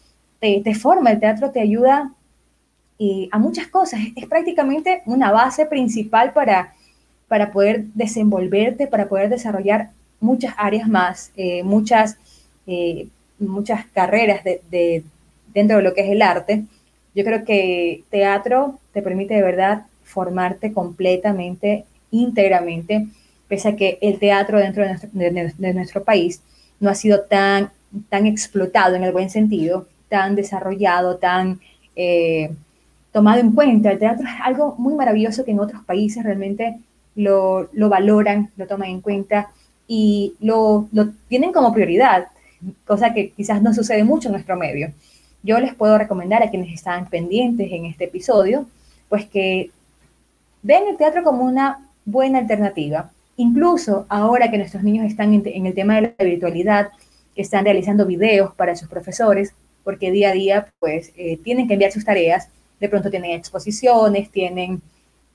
te, 0.40 0.60
te 0.62 0.74
forma, 0.74 1.10
el 1.10 1.20
teatro 1.20 1.50
te 1.50 1.60
ayuda 1.60 2.12
y 2.98 3.28
a 3.32 3.38
muchas 3.38 3.66
cosas. 3.68 4.00
Es 4.14 4.26
prácticamente 4.26 5.02
una 5.06 5.30
base 5.30 5.66
principal 5.66 6.32
para, 6.32 6.74
para 7.28 7.52
poder 7.52 7.84
desenvolverte, 7.94 8.86
para 8.86 9.08
poder 9.08 9.28
desarrollar 9.28 9.90
muchas 10.20 10.54
áreas 10.56 10.88
más, 10.88 11.32
eh, 11.36 11.62
muchas, 11.62 12.16
eh, 12.66 13.08
muchas 13.38 13.84
carreras 13.86 14.42
de, 14.44 15.04
dentro 15.52 15.76
de 15.76 15.82
lo 15.82 15.94
que 15.94 16.02
es 16.02 16.10
el 16.10 16.22
arte. 16.22 16.64
Yo 17.14 17.24
creo 17.24 17.44
que 17.44 18.04
teatro 18.10 18.78
te 18.92 19.02
permite 19.02 19.34
de 19.34 19.42
verdad 19.42 19.86
formarte 20.04 20.72
completamente, 20.72 21.84
íntegramente, 22.10 23.06
pese 23.48 23.68
a 23.68 23.76
que 23.76 23.98
el 24.00 24.18
teatro 24.18 24.58
dentro 24.58 24.84
de 24.84 24.90
nuestro, 25.30 25.58
de 25.58 25.74
nuestro 25.74 26.04
país 26.04 26.42
no 26.80 26.90
ha 26.90 26.94
sido 26.94 27.22
tan, 27.22 27.70
tan 28.08 28.26
explotado 28.26 28.96
en 28.96 29.04
el 29.04 29.12
buen 29.12 29.30
sentido, 29.30 29.86
tan 30.08 30.34
desarrollado, 30.36 31.16
tan 31.16 31.60
eh, 31.94 32.50
tomado 33.16 33.40
en 33.40 33.52
cuenta. 33.52 33.90
El 33.90 33.98
teatro 33.98 34.26
es 34.26 34.34
algo 34.42 34.74
muy 34.76 34.94
maravilloso 34.94 35.42
que 35.42 35.52
en 35.52 35.58
otros 35.58 35.82
países 35.84 36.22
realmente 36.22 36.80
lo, 37.14 37.70
lo 37.72 37.88
valoran, 37.88 38.50
lo 38.58 38.66
toman 38.66 38.90
en 38.90 39.00
cuenta 39.00 39.48
y 39.88 40.34
lo, 40.38 40.86
lo, 40.92 41.08
tienen 41.26 41.50
como 41.50 41.72
prioridad, 41.72 42.26
cosa 42.84 43.14
que 43.14 43.30
quizás 43.30 43.62
no 43.62 43.72
sucede 43.72 44.04
mucho 44.04 44.28
en 44.28 44.32
nuestro 44.32 44.58
medio. 44.58 44.92
Yo 45.42 45.58
les 45.60 45.74
puedo 45.74 45.96
recomendar 45.96 46.42
a 46.42 46.50
quienes 46.50 46.74
están 46.74 47.08
pendientes 47.08 47.72
en 47.72 47.86
este 47.86 48.04
episodio, 48.04 48.66
pues 49.08 49.24
que 49.24 49.70
ven 50.62 50.82
el 50.86 50.98
teatro 50.98 51.22
como 51.24 51.42
una 51.42 51.88
buena 52.04 52.40
alternativa. 52.40 53.12
Incluso 53.38 54.04
ahora 54.10 54.50
que 54.50 54.58
nuestros 54.58 54.82
niños 54.82 55.06
están 55.06 55.32
en, 55.32 55.66
el 55.66 55.74
tema 55.74 55.94
de 55.94 56.14
la 56.18 56.24
virtualidad, 56.26 56.88
están 57.34 57.64
realizando 57.64 58.04
videos 58.04 58.54
para 58.56 58.76
sus 58.76 58.90
profesores, 58.90 59.54
porque 59.84 60.10
día 60.10 60.30
a 60.30 60.32
día 60.32 60.68
pues 60.78 61.12
eh, 61.16 61.38
tienen 61.42 61.66
que 61.66 61.74
enviar 61.74 61.92
sus 61.92 62.04
tareas 62.04 62.50
de 62.80 62.88
pronto 62.88 63.10
tienen 63.10 63.32
exposiciones, 63.32 64.30
tienen 64.30 64.82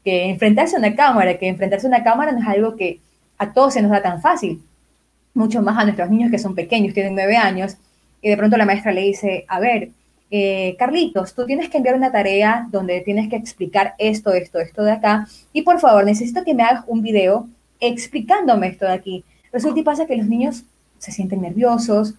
que 0.03 0.29
enfrentarse 0.29 0.75
a 0.75 0.79
una 0.79 0.95
cámara, 0.95 1.37
que 1.37 1.47
enfrentarse 1.47 1.87
a 1.87 1.89
una 1.89 2.03
cámara 2.03 2.31
no 2.31 2.39
es 2.39 2.47
algo 2.47 2.75
que 2.75 2.99
a 3.37 3.53
todos 3.53 3.73
se 3.73 3.81
nos 3.81 3.91
da 3.91 4.01
tan 4.01 4.21
fácil, 4.21 4.61
mucho 5.33 5.61
más 5.61 5.77
a 5.77 5.83
nuestros 5.83 6.09
niños 6.09 6.31
que 6.31 6.39
son 6.39 6.55
pequeños, 6.55 6.93
tienen 6.93 7.15
nueve 7.15 7.35
años, 7.35 7.77
y 8.21 8.29
de 8.29 8.37
pronto 8.37 8.57
la 8.57 8.65
maestra 8.65 8.91
le 8.91 9.01
dice, 9.01 9.45
a 9.47 9.59
ver, 9.59 9.89
eh, 10.29 10.75
Carlitos, 10.77 11.33
tú 11.33 11.45
tienes 11.45 11.69
que 11.69 11.77
enviar 11.77 11.95
una 11.95 12.11
tarea 12.11 12.67
donde 12.71 13.01
tienes 13.01 13.29
que 13.29 13.35
explicar 13.35 13.95
esto, 13.97 14.31
esto, 14.33 14.59
esto 14.59 14.83
de 14.83 14.91
acá, 14.91 15.27
y 15.53 15.63
por 15.63 15.79
favor, 15.79 16.05
necesito 16.05 16.43
que 16.43 16.53
me 16.53 16.63
hagas 16.63 16.83
un 16.87 17.01
video 17.01 17.47
explicándome 17.79 18.67
esto 18.67 18.85
de 18.85 18.93
aquí. 18.93 19.23
Resulta 19.51 19.79
y 19.79 19.83
pasa 19.83 20.05
que 20.05 20.15
los 20.15 20.27
niños 20.27 20.63
se 20.99 21.11
sienten 21.11 21.41
nerviosos, 21.41 22.13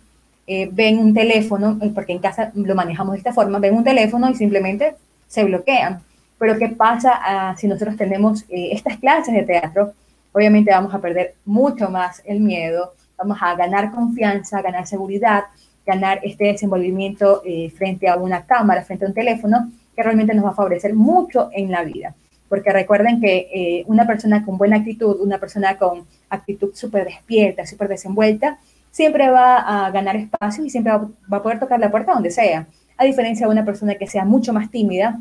eh, 0.47 0.69
ven 0.73 0.99
un 0.99 1.15
teléfono, 1.15 1.79
eh, 1.81 1.91
porque 1.95 2.13
en 2.13 2.19
casa 2.19 2.51
lo 2.55 2.75
manejamos 2.75 3.13
de 3.13 3.19
esta 3.19 3.33
forma, 3.33 3.61
ven 3.61 3.75
un 3.75 3.85
teléfono 3.85 4.29
y 4.29 4.35
simplemente 4.35 4.97
se 5.33 5.45
bloquean. 5.45 6.03
Pero 6.39 6.59
¿qué 6.59 6.69
pasa 6.69 7.13
ah, 7.15 7.55
si 7.57 7.67
nosotros 7.67 7.97
tenemos 7.97 8.43
eh, 8.51 8.71
estas 8.73 8.99
clases 8.99 9.33
de 9.33 9.45
teatro? 9.45 9.95
Obviamente 10.33 10.71
vamos 10.71 10.93
a 10.93 11.01
perder 11.01 11.37
mucho 11.47 11.89
más 11.89 12.23
el 12.27 12.41
miedo, 12.41 12.93
vamos 13.17 13.39
a 13.41 13.55
ganar 13.55 13.93
confianza, 13.93 14.61
ganar 14.61 14.87
seguridad, 14.87 15.45
ganar 15.87 16.21
este 16.23 16.45
desenvolvimiento 16.45 17.43
eh, 17.47 17.71
frente 17.71 18.09
a 18.09 18.17
una 18.17 18.45
cámara, 18.45 18.85
frente 18.85 19.07
a 19.07 19.09
un 19.09 19.15
teléfono, 19.15 19.71
que 19.97 20.03
realmente 20.03 20.35
nos 20.35 20.45
va 20.45 20.51
a 20.51 20.55
favorecer 20.55 20.95
mucho 20.95 21.49
en 21.53 21.71
la 21.71 21.83
vida. 21.83 22.15
Porque 22.51 22.71
recuerden 22.71 23.19
que 23.19 23.49
eh, 23.55 23.85
una 23.87 24.07
persona 24.07 24.45
con 24.45 24.59
buena 24.59 24.77
actitud, 24.77 25.19
una 25.21 25.39
persona 25.39 25.79
con 25.79 26.07
actitud 26.29 26.75
súper 26.75 27.07
despierta, 27.07 27.65
súper 27.65 27.89
desenvuelta, 27.89 28.59
siempre 28.91 29.31
va 29.31 29.87
a 29.87 29.91
ganar 29.91 30.17
espacio 30.17 30.63
y 30.63 30.69
siempre 30.69 30.93
va, 30.93 31.09
va 31.33 31.39
a 31.39 31.43
poder 31.43 31.59
tocar 31.59 31.81
la 31.81 31.91
puerta 31.91 32.13
donde 32.13 32.31
sea 32.31 32.67
a 32.97 33.05
diferencia 33.05 33.47
de 33.47 33.53
una 33.53 33.65
persona 33.65 33.95
que 33.95 34.07
sea 34.07 34.25
mucho 34.25 34.53
más 34.53 34.71
tímida, 34.71 35.21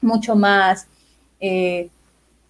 mucho 0.00 0.36
más 0.36 0.86
eh, 1.40 1.88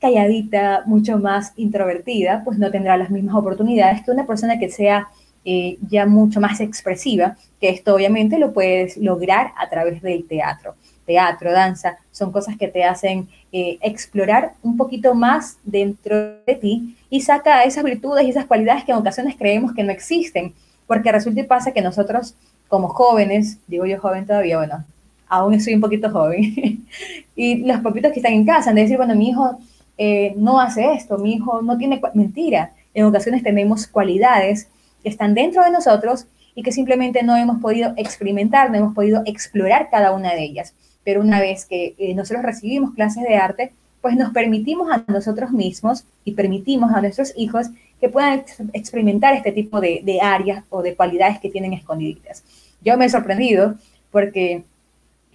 calladita, 0.01 0.83
mucho 0.87 1.17
más 1.19 1.53
introvertida, 1.57 2.43
pues 2.45 2.59
no 2.59 2.71
tendrá 2.71 2.97
las 2.97 3.11
mismas 3.11 3.37
oportunidades 3.37 4.03
que 4.03 4.11
una 4.11 4.27
persona 4.27 4.59
que 4.59 4.69
sea 4.69 5.09
eh, 5.45 5.79
ya 5.89 6.07
mucho 6.07 6.41
más 6.41 6.61
expresiva, 6.61 7.37
que 7.61 7.69
esto 7.69 7.95
obviamente 7.95 8.39
lo 8.39 8.53
puedes 8.53 8.97
lograr 8.97 9.53
a 9.57 9.69
través 9.69 10.03
del 10.03 10.27
teatro. 10.27 10.75
Teatro, 11.07 11.53
danza, 11.53 11.99
son 12.11 12.31
cosas 12.31 12.57
que 12.57 12.69
te 12.69 12.85
hacen 12.85 13.29
eh, 13.51 13.79
explorar 13.81 14.53
un 14.63 14.77
poquito 14.77 15.15
más 15.15 15.59
dentro 15.65 16.17
de 16.47 16.55
ti 16.55 16.97
y 17.11 17.21
saca 17.23 17.65
esas 17.65 17.83
virtudes 17.83 18.25
y 18.25 18.31
esas 18.31 18.47
cualidades 18.47 18.85
que 18.85 18.93
en 18.93 18.99
ocasiones 18.99 19.35
creemos 19.37 19.73
que 19.73 19.83
no 19.83 19.91
existen, 19.91 20.53
porque 20.87 21.11
resulta 21.11 21.41
y 21.41 21.45
pasa 21.45 21.73
que 21.73 21.81
nosotros 21.81 22.35
como 22.73 22.89
jóvenes, 22.89 23.59
digo 23.67 23.85
yo 23.85 24.01
joven 24.01 24.25
todavía, 24.25 24.57
bueno, 24.57 24.83
aún 25.29 25.61
soy 25.61 25.75
un 25.75 25.83
poquito 25.83 26.09
joven, 26.11 26.87
y 27.37 27.57
los 27.67 27.81
papitos 27.81 28.13
que 28.13 28.21
están 28.21 28.33
en 28.33 28.47
casa, 28.47 28.71
han 28.71 28.77
de 28.77 28.81
decir, 28.81 28.97
bueno, 28.97 29.15
mi 29.15 29.29
hijo 29.29 29.59
eh, 29.99 30.33
no 30.39 30.59
hace 30.59 30.95
esto, 30.95 31.19
mi 31.19 31.35
hijo 31.35 31.61
no 31.61 31.77
tiene 31.77 32.01
mentira. 32.15 32.73
En 32.95 33.05
ocasiones 33.05 33.43
tenemos 33.43 33.87
cualidades 33.87 34.69
que 35.03 35.11
están 35.11 35.35
dentro 35.35 35.63
de 35.63 35.71
nosotros 35.71 36.25
y 36.55 36.63
que 36.63 36.73
simplemente 36.73 37.23
no 37.23 37.37
hemos 37.37 37.61
podido 37.61 37.93
experimentar, 37.99 38.71
no 38.71 38.79
hemos 38.79 38.95
podido 38.95 39.23
explorar 39.27 39.91
cada 39.91 40.13
una 40.13 40.33
de 40.33 40.43
ellas. 40.43 40.73
Pero 41.05 41.21
una 41.21 41.41
vez 41.41 41.67
que 41.67 41.95
eh, 41.99 42.15
nosotros 42.15 42.43
recibimos 42.43 42.95
clases 42.95 43.25
de 43.25 43.37
arte, 43.37 43.75
pues 44.01 44.17
nos 44.17 44.33
permitimos 44.33 44.91
a 44.91 45.05
nosotros 45.09 45.51
mismos 45.51 46.07
y 46.25 46.33
permitimos 46.33 46.91
a 46.91 47.03
nuestros 47.03 47.35
hijos 47.37 47.67
que 48.03 48.09
puedan 48.09 48.45
experimentar 48.73 49.33
este 49.35 49.53
tipo 49.53 49.81
de, 49.81 50.19
áreas 50.21 50.65
o 50.71 50.83
de 50.83 50.97
cualidades 50.97 51.39
que 51.39 51.51
tienen 51.51 51.73
escondidas. 51.73 52.43
Yo 52.81 52.99
me 52.99 53.05
he 53.05 53.09
sorprendido 53.09 53.77
porque 54.11 54.65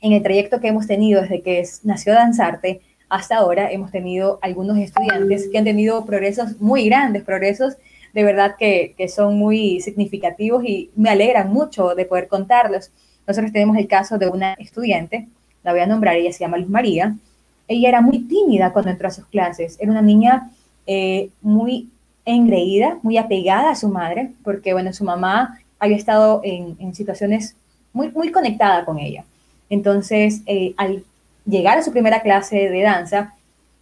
en 0.02 0.12
el 0.12 0.22
trayecto 0.22 0.60
que 0.60 0.68
hemos 0.68 0.86
tenido 0.86 1.22
desde 1.22 1.42
que 1.42 1.64
nació 1.84 2.12
Danzarte 2.12 2.82
hasta 3.08 3.38
ahora, 3.38 3.72
hemos 3.72 3.90
tenido 3.90 4.38
algunos 4.42 4.78
estudiantes 4.80 5.48
que 5.48 5.58
han 5.58 5.64
tenido 5.64 6.06
progresos 6.06 6.60
muy 6.60 6.90
grandes, 6.90 7.24
progresos 7.24 7.78
de 8.14 8.24
verdad 8.26 8.56
que, 8.60 8.94
que 8.98 9.08
son 9.08 9.38
muy 9.38 9.80
significativos 9.80 10.66
y 10.66 10.92
me 10.98 11.10
alegran 11.10 11.54
mucho 11.54 11.96
de 11.96 12.04
poder 12.04 12.28
contarlos. 12.28 12.92
Nosotros 13.26 13.54
tenemos 13.54 13.78
el 13.78 13.88
caso 13.88 14.18
de 14.18 14.28
una 14.28 14.56
estudiante, 14.56 15.30
la 15.64 15.72
voy 15.72 15.80
a 15.80 15.88
nombrar, 15.88 16.18
ella 16.18 16.34
se 16.34 16.40
llama 16.40 16.58
Luz 16.58 16.70
María. 16.70 17.16
Ella 17.70 17.88
era 17.88 18.02
muy 18.02 18.28
tímida 18.28 18.74
cuando 18.74 18.92
entró 18.92 19.08
a 19.08 19.12
sus 19.12 19.26
clases, 19.28 19.78
era 19.80 19.90
una 19.90 20.02
niña 20.02 20.52
eh, 20.86 21.30
muy 21.42 21.90
engreída, 22.28 23.00
muy 23.02 23.18
apegada 23.18 23.72
a 23.72 23.76
su 23.76 23.88
madre, 23.88 24.32
porque 24.44 24.74
bueno, 24.74 24.94
su 24.94 25.04
mamá 25.04 25.60
había 25.80 25.98
estado 25.98 26.42
en, 26.44 26.94
situaciones 26.94 27.56
muy, 27.94 28.12
muy 28.12 28.32
conectada 28.32 28.86
con 28.86 29.00
ella. 29.00 29.24
Entonces, 29.70 30.42
eh, 30.46 30.74
al 30.78 31.04
llegar 31.46 31.78
a 31.78 31.84
su 31.84 31.92
primera 31.92 32.22
clase 32.22 32.70
de 32.70 32.82
danza, 32.82 33.34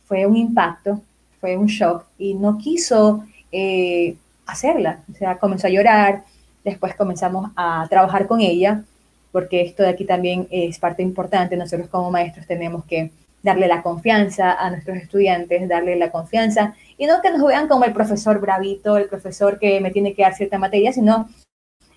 fue 0.06 0.26
un 0.26 0.38
impacto, 0.38 1.02
fue 1.42 1.58
un 1.58 1.66
shock 1.66 2.06
y 2.18 2.36
no 2.36 2.58
quiso 2.58 3.26
eh, 3.52 4.16
hacerla. 4.46 5.00
O 5.12 5.16
sea, 5.16 5.38
comenzó 5.38 5.68
a 5.68 5.72
llorar, 5.72 6.24
después 6.64 6.96
comenzamos 6.96 7.52
a 7.56 7.88
trabajar 7.90 8.28
con 8.28 8.42
ella, 8.42 8.84
porque 9.32 9.62
esto 9.62 9.84
de 9.84 9.90
aquí 9.90 10.06
también 10.06 10.48
es 10.52 10.78
parte 10.78 11.02
importante. 11.02 11.58
Nosotros 11.58 11.90
como 11.90 12.12
maestros 12.12 12.46
tenemos 12.46 12.86
que 12.86 13.12
darle 13.42 13.68
la 13.68 13.82
confianza 13.82 14.54
a 14.54 14.70
nuestros 14.70 14.98
estudiantes, 14.98 15.68
darle 15.68 15.96
la 15.96 16.12
confianza, 16.12 16.76
y 16.98 17.06
no 17.06 17.22
que 17.22 17.32
nos 17.32 17.46
vean 17.46 17.68
como 17.68 17.86
el 17.86 17.94
profesor 17.94 18.40
bravito, 18.40 18.98
el 18.98 19.08
profesor 19.08 19.60
que 19.60 19.80
me 19.82 19.92
tiene 19.92 20.14
que 20.14 20.22
dar 20.22 20.36
cierta 20.36 20.58
materia, 20.58 20.94
sino 20.94 21.28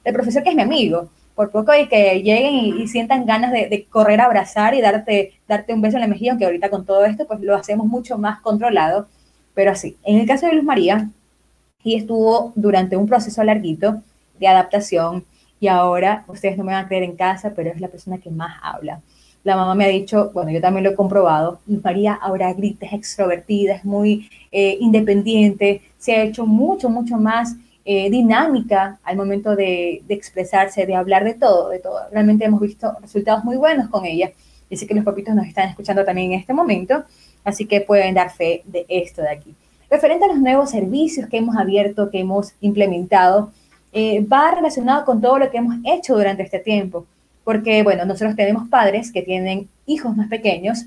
el 0.04 0.12
profesor 0.12 0.42
que 0.42 0.50
es 0.50 0.56
mi 0.56 0.62
amigo. 0.62 1.10
Por 1.34 1.52
poco 1.52 1.72
y 1.72 1.86
que 1.86 2.20
lleguen 2.20 2.54
y, 2.80 2.88
sientan 2.88 3.24
ganas 3.24 3.52
de, 3.52 3.86
correr 3.88 4.20
a 4.20 4.24
abrazar 4.24 4.74
y 4.74 4.80
darte, 4.80 5.34
darte 5.46 5.72
un 5.72 5.80
beso 5.80 5.96
en 5.96 6.00
la 6.00 6.08
mejilla, 6.08 6.32
aunque 6.32 6.46
ahorita 6.46 6.68
con 6.68 6.84
todo 6.84 7.04
esto 7.04 7.28
pues 7.28 7.40
lo 7.40 7.54
hacemos 7.54 7.86
mucho 7.86 8.18
más 8.18 8.40
controlado, 8.40 9.06
pero 9.54 9.70
así. 9.70 9.96
En 10.02 10.18
el 10.18 10.26
caso 10.26 10.46
de 10.46 10.54
Luz 10.54 10.64
María, 10.64 11.10
y 11.84 11.94
estuvo 11.94 12.52
durante 12.56 12.96
un 12.96 13.06
proceso 13.06 13.44
larguito 13.44 14.02
de 14.40 14.48
adaptación 14.48 15.24
y 15.60 15.68
ahora, 15.68 16.24
ustedes 16.28 16.56
no 16.56 16.64
me 16.64 16.72
van 16.72 16.84
a 16.84 16.88
creer 16.88 17.02
en 17.02 17.16
casa, 17.16 17.52
pero 17.54 17.70
es 17.70 17.80
la 17.80 17.88
persona 17.88 18.18
que 18.18 18.30
más 18.30 18.58
habla. 18.62 19.00
La 19.45 19.57
mamá 19.57 19.75
me 19.75 19.85
ha 19.85 19.88
dicho, 19.88 20.30
bueno, 20.35 20.50
yo 20.50 20.61
también 20.61 20.85
lo 20.85 20.90
he 20.90 20.95
comprobado, 20.95 21.61
María 21.66 22.14
ahora 22.14 22.52
grita, 22.52 22.87
es 22.87 22.92
extrovertida, 22.92 23.75
es 23.75 23.85
muy 23.85 24.28
eh, 24.50 24.76
independiente, 24.80 25.83
se 25.97 26.14
ha 26.14 26.23
hecho 26.23 26.45
mucho, 26.47 26.90
mucho 26.90 27.16
más 27.16 27.54
eh, 27.90 28.11
dinámica 28.11 28.99
al 29.02 29.16
momento 29.16 29.57
de, 29.57 30.02
expresarse, 30.11 30.85
de 30.85 30.95
hablar 30.95 31.25
de 31.25 31.33
todo, 31.33 31.71
de 31.71 31.78
todo. 31.78 32.00
Realmente 32.12 32.45
hemos 32.45 32.61
visto 32.61 32.92
resultados 33.00 33.45
muy 33.45 33.57
buenos 33.57 33.88
con 33.88 34.04
ella. 34.04 34.30
Y 34.68 34.76
sé 34.76 34.87
que 34.87 34.95
los 34.95 35.07
papitos 35.07 35.35
nos 35.35 35.47
están 35.47 35.71
escuchando 35.71 36.04
también 36.04 36.33
en 36.33 36.40
este 36.40 36.52
momento. 36.52 37.04
Así 37.45 37.64
que 37.64 37.80
pueden 37.80 38.14
dar 38.14 38.30
fe 38.30 38.62
de 38.66 38.85
esto 38.90 39.23
de 39.23 39.30
aquí. 39.30 39.54
Referente 39.88 40.26
a 40.26 40.28
los 40.28 40.38
nuevos 40.38 40.68
servicios 40.68 41.30
que 41.30 41.38
hemos 41.38 41.57
abierto, 41.57 42.11
que 42.11 42.21
hemos 42.21 42.52
implementado, 42.61 43.52
eh, 43.95 44.23
va 44.23 44.54
relacionado 44.54 45.07
con 45.07 45.23
todo 45.23 45.38
lo 45.38 45.50
que 45.50 45.57
hemos 45.57 45.76
hecho 45.87 46.14
durante 46.14 46.42
este 46.42 46.59
tiempo. 46.59 47.07
Porque, 47.48 47.82
bueno, 47.82 48.04
nosotros 48.04 48.36
tenemos 48.36 48.68
padres 48.68 49.10
que 49.10 49.22
tienen 49.22 49.70
hijos 49.86 50.14
más 50.14 50.28
pequeños, 50.28 50.84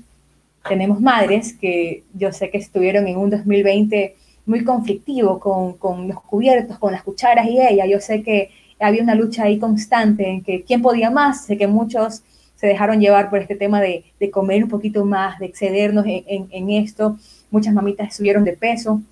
tenemos 0.68 1.00
madres 1.00 1.54
que 1.54 2.04
yo 2.14 2.30
sé 2.30 2.50
que 2.50 2.58
estuvieron 2.58 3.08
en 3.08 3.16
un 3.16 3.30
2020 3.30 4.14
muy 4.46 4.62
conflictivo 4.62 5.40
con, 5.40 5.72
con 5.72 6.06
los 6.06 6.22
cubiertos, 6.22 6.78
con 6.78 6.92
las 6.92 7.02
cucharas 7.02 7.48
y 7.48 7.60
ella. 7.60 7.84
Yo 7.86 7.98
sé 7.98 8.22
que 8.22 8.52
había 8.78 9.02
una 9.02 9.16
lucha 9.16 9.42
ahí 9.42 9.58
constante 9.58 10.28
en 10.28 10.44
que 10.44 10.62
quién 10.62 10.82
podía 10.82 11.10
más. 11.10 11.46
Sé 11.46 11.58
que 11.58 11.66
muchos 11.66 12.22
se 12.54 12.68
dejaron 12.68 13.00
llevar 13.00 13.28
por 13.28 13.40
este 13.40 13.56
tema 13.56 13.80
de, 13.80 14.04
de 14.20 14.30
comer 14.30 14.62
un 14.62 14.70
poquito 14.70 15.04
más, 15.04 15.40
de 15.40 15.46
excedernos 15.46 16.06
en, 16.06 16.22
en, 16.28 16.48
en, 16.52 16.70
esto. 16.70 17.18
Muchas 17.50 17.74
mamitas 17.74 18.14
subieron 18.14 18.44
de 18.44 18.52
peso 18.52 19.02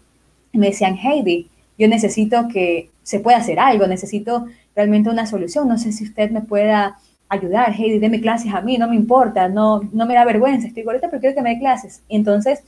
y 0.53 0.59
me 0.59 0.69
decían, 0.69 0.97
Heidi, 0.97 1.49
yo 1.77 1.89
necesito 1.89 2.47
que 2.47 2.91
se 3.03 3.19
pueda 3.19 3.39
hacer 3.39 3.59
algo, 3.59 3.89
necesito 3.89 4.47
realmente 4.77 5.11
una 5.11 5.27
solución. 5.27 5.67
No 5.67 5.79
sé 5.79 5.91
si 5.91 6.05
usted 6.05 6.31
me 6.31 6.43
pueda 6.43 6.97
ayudar, 7.31 7.73
Heidi, 7.73 7.99
deme 7.99 8.21
clases 8.21 8.53
a 8.53 8.61
mí, 8.61 8.77
no 8.77 8.89
me 8.89 8.97
importa, 8.97 9.49
no, 9.49 9.81
no 9.93 10.05
me 10.05 10.15
da 10.15 10.25
vergüenza, 10.25 10.67
estoy 10.67 10.83
ahorita, 10.83 11.09
pero 11.09 11.21
quiero 11.21 11.37
que 11.37 11.43
me 11.43 11.55
dé 11.55 11.59
clases. 11.61 12.03
Entonces, 12.09 12.63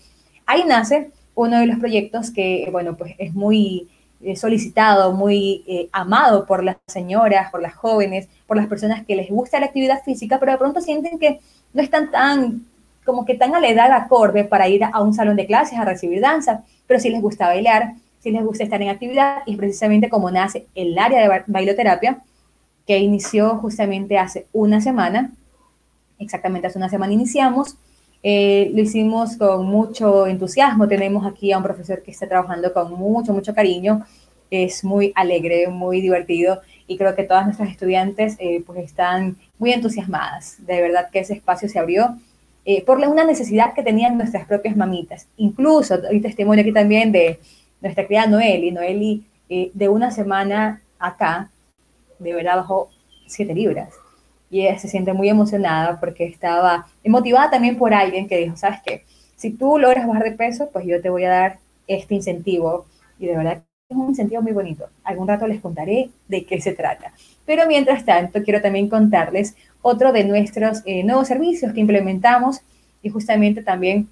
ahí 0.46 0.62
nace 0.66 1.10
uno 1.34 1.58
de 1.58 1.66
los 1.66 1.78
proyectos 1.78 2.30
que, 2.30 2.68
bueno, 2.70 2.96
pues 2.96 3.14
es 3.18 3.34
muy 3.34 3.88
eh, 4.20 4.36
solicitado, 4.36 5.12
muy 5.12 5.64
eh, 5.66 5.88
amado 5.92 6.46
por 6.46 6.62
las 6.62 6.76
señoras, 6.86 7.50
por 7.50 7.60
las 7.60 7.74
jóvenes, 7.74 8.28
por 8.46 8.56
las 8.56 8.68
personas 8.68 9.04
que 9.04 9.16
les 9.16 9.28
gusta 9.28 9.58
la 9.58 9.66
actividad 9.66 10.02
física, 10.04 10.38
pero 10.38 10.52
de 10.52 10.58
pronto 10.58 10.80
sienten 10.80 11.18
que 11.18 11.40
no 11.72 11.82
están 11.82 12.12
tan, 12.12 12.64
como 13.04 13.24
que 13.24 13.34
tan 13.34 13.56
a 13.56 13.60
la 13.60 13.68
edad 13.68 13.90
acorde 13.90 14.44
para 14.44 14.68
ir 14.68 14.84
a 14.84 15.02
un 15.02 15.12
salón 15.12 15.36
de 15.36 15.46
clases 15.46 15.76
a 15.76 15.84
recibir 15.84 16.20
danza, 16.20 16.62
pero 16.86 17.00
sí 17.00 17.10
les 17.10 17.20
gusta 17.20 17.48
bailar, 17.48 17.94
sí 18.20 18.30
les 18.30 18.44
gusta 18.44 18.62
estar 18.62 18.80
en 18.80 18.90
actividad 18.90 19.38
y 19.44 19.56
precisamente 19.56 20.08
como 20.08 20.30
nace 20.30 20.66
el 20.76 20.96
área 20.96 21.20
de 21.20 21.42
bailoterapia, 21.48 22.22
que 22.86 22.98
inició 22.98 23.56
justamente 23.56 24.18
hace 24.18 24.46
una 24.52 24.80
semana, 24.80 25.32
exactamente 26.18 26.66
hace 26.66 26.78
una 26.78 26.88
semana 26.88 27.12
iniciamos, 27.12 27.76
eh, 28.22 28.70
lo 28.72 28.80
hicimos 28.80 29.36
con 29.36 29.66
mucho 29.66 30.26
entusiasmo. 30.26 30.86
Tenemos 30.86 31.26
aquí 31.26 31.52
a 31.52 31.58
un 31.58 31.64
profesor 31.64 32.02
que 32.02 32.12
está 32.12 32.28
trabajando 32.28 32.72
con 32.72 32.92
mucho, 32.92 33.32
mucho 33.32 33.54
cariño. 33.54 34.04
Es 34.50 34.84
muy 34.84 35.12
alegre, 35.14 35.68
muy 35.68 36.00
divertido 36.00 36.60
y 36.86 36.96
creo 36.96 37.14
que 37.16 37.24
todas 37.24 37.46
nuestras 37.46 37.70
estudiantes 37.70 38.36
eh, 38.38 38.62
pues 38.66 38.78
están 38.80 39.36
muy 39.58 39.72
entusiasmadas. 39.72 40.56
De 40.58 40.80
verdad 40.80 41.08
que 41.10 41.20
ese 41.20 41.34
espacio 41.34 41.68
se 41.68 41.78
abrió 41.78 42.16
eh, 42.64 42.84
por 42.84 42.98
una 42.98 43.24
necesidad 43.24 43.72
que 43.74 43.82
tenían 43.82 44.16
nuestras 44.16 44.46
propias 44.46 44.76
mamitas. 44.76 45.26
Incluso 45.36 45.98
hay 46.08 46.20
testimonio 46.20 46.62
aquí 46.62 46.72
también 46.72 47.10
de 47.10 47.40
nuestra 47.80 48.06
criada 48.06 48.28
Noeli. 48.28 48.70
Noeli 48.70 49.24
de 49.74 49.88
una 49.90 50.10
semana 50.10 50.80
acá, 50.98 51.50
de 52.22 52.34
verdad 52.34 52.56
bajó 52.56 52.90
7 53.26 53.54
libras 53.54 53.94
y 54.50 54.62
ella 54.62 54.78
se 54.78 54.88
siente 54.88 55.12
muy 55.12 55.28
emocionada 55.28 55.98
porque 55.98 56.24
estaba 56.26 56.86
motivada 57.06 57.50
también 57.50 57.78
por 57.78 57.94
alguien 57.94 58.28
que 58.28 58.36
dijo, 58.36 58.56
sabes 58.56 58.80
qué, 58.84 59.04
si 59.36 59.50
tú 59.50 59.78
logras 59.78 60.06
bajar 60.06 60.24
de 60.24 60.32
peso, 60.32 60.70
pues 60.72 60.84
yo 60.86 61.00
te 61.00 61.10
voy 61.10 61.24
a 61.24 61.30
dar 61.30 61.58
este 61.88 62.14
incentivo 62.14 62.86
y 63.18 63.26
de 63.26 63.36
verdad 63.36 63.62
es 63.88 63.96
un 63.96 64.08
incentivo 64.08 64.42
muy 64.42 64.52
bonito. 64.52 64.88
Algún 65.04 65.26
rato 65.26 65.46
les 65.46 65.60
contaré 65.60 66.10
de 66.28 66.44
qué 66.44 66.60
se 66.60 66.72
trata. 66.72 67.12
Pero 67.44 67.66
mientras 67.66 68.04
tanto, 68.04 68.42
quiero 68.42 68.62
también 68.62 68.88
contarles 68.88 69.56
otro 69.80 70.12
de 70.12 70.24
nuestros 70.24 70.82
eh, 70.84 71.02
nuevos 71.02 71.28
servicios 71.28 71.72
que 71.72 71.80
implementamos 71.80 72.60
y 73.02 73.08
justamente 73.08 73.62
también 73.62 74.08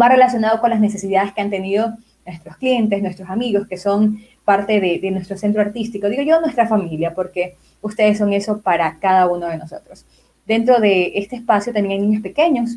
va 0.00 0.08
relacionado 0.08 0.60
con 0.60 0.70
las 0.70 0.80
necesidades 0.80 1.32
que 1.32 1.40
han 1.40 1.50
tenido 1.50 1.94
nuestros 2.24 2.56
clientes, 2.56 3.02
nuestros 3.02 3.28
amigos, 3.28 3.66
que 3.66 3.76
son 3.76 4.20
parte 4.44 4.80
de, 4.80 5.10
nuestro 5.10 5.36
centro 5.36 5.60
artístico. 5.60 6.08
Digo 6.08 6.22
yo, 6.22 6.40
nuestra 6.40 6.66
familia, 6.66 7.14
porque 7.14 7.56
ustedes 7.82 8.18
son 8.18 8.32
eso 8.32 8.60
para 8.60 8.98
cada 8.98 9.28
uno 9.28 9.46
de 9.46 9.58
nosotros. 9.58 10.04
Dentro 10.46 10.80
de 10.80 11.12
este 11.14 11.36
espacio 11.36 11.72
también 11.72 12.00
hay 12.00 12.06
niños 12.06 12.22
pequeños, 12.22 12.76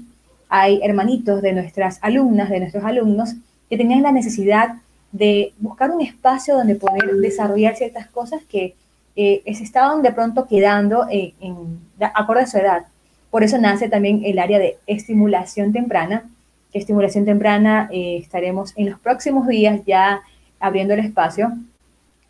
hay 0.50 0.80
hermanitos 0.84 1.42
de 1.42 1.54
nuestras 1.54 1.98
alumnas, 2.02 2.50
de 2.50 2.60
nuestros 2.60 2.84
alumnos, 2.84 3.36
que 3.70 3.78
tenían 3.78 4.04
la 4.04 4.12
necesidad 4.12 4.76
de 5.12 5.54
buscar 5.60 5.92
un 5.92 6.02
espacio 6.02 6.56
donde 6.56 6.76
poder 6.76 7.16
desarrollar 7.16 7.76
ciertas 7.76 8.08
cosas 8.08 8.42
que 8.48 8.76
eh, 9.16 9.42
se 9.54 9.64
estaban 9.64 10.02
de 10.02 10.12
pronto 10.12 10.48
quedando 10.48 11.08
en, 11.10 11.34
en, 11.40 11.80
acorde 12.14 12.42
a 12.42 12.48
su 12.48 12.58
edad. 12.58 12.86
Por 13.30 13.44
eso 13.44 13.58
nace 13.58 13.90
también 13.90 14.22
el 14.26 14.38
área 14.38 14.60
de 14.60 14.78
estimulación 14.86 15.74
temprana. 15.74 16.30
Estimulación 16.72 17.26
temprana 17.26 17.90
eh, 17.92 18.18
estaremos 18.18 18.74
en 18.76 18.92
los 18.92 19.00
próximos 19.00 19.48
días 19.48 19.82
ya 19.88 20.22
abriendo 20.64 20.94
el 20.94 21.02
espacio. 21.02 21.52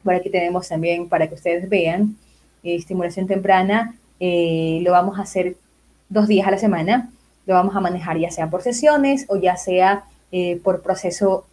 Por 0.04 0.16
aquí 0.16 0.32
tenemos 0.32 0.68
también 0.68 1.08
para 1.08 1.28
que 1.28 1.36
ustedes 1.36 1.70
vean 1.70 2.18
eh, 2.64 2.76
estimulación 2.76 3.28
temprana, 3.28 3.96
eh, 4.20 4.80
lo 4.82 4.92
vamos 4.92 5.20
a 5.20 5.22
hacer 5.22 5.56
dos 6.10 6.28
días 6.28 6.48
a 6.48 6.52
la 6.52 6.58
semana, 6.58 7.12
lo 7.46 7.54
vamos 7.54 7.76
a 7.76 7.80
manejar 7.80 8.18
ya 8.18 8.32
sea 8.32 8.50
por 8.50 8.64
sesiones 8.64 9.26
o 9.30 9.36
ya 9.36 9.56
sea 9.56 10.06
eh, 10.32 10.60
por 10.64 10.82
proceso 10.82 11.46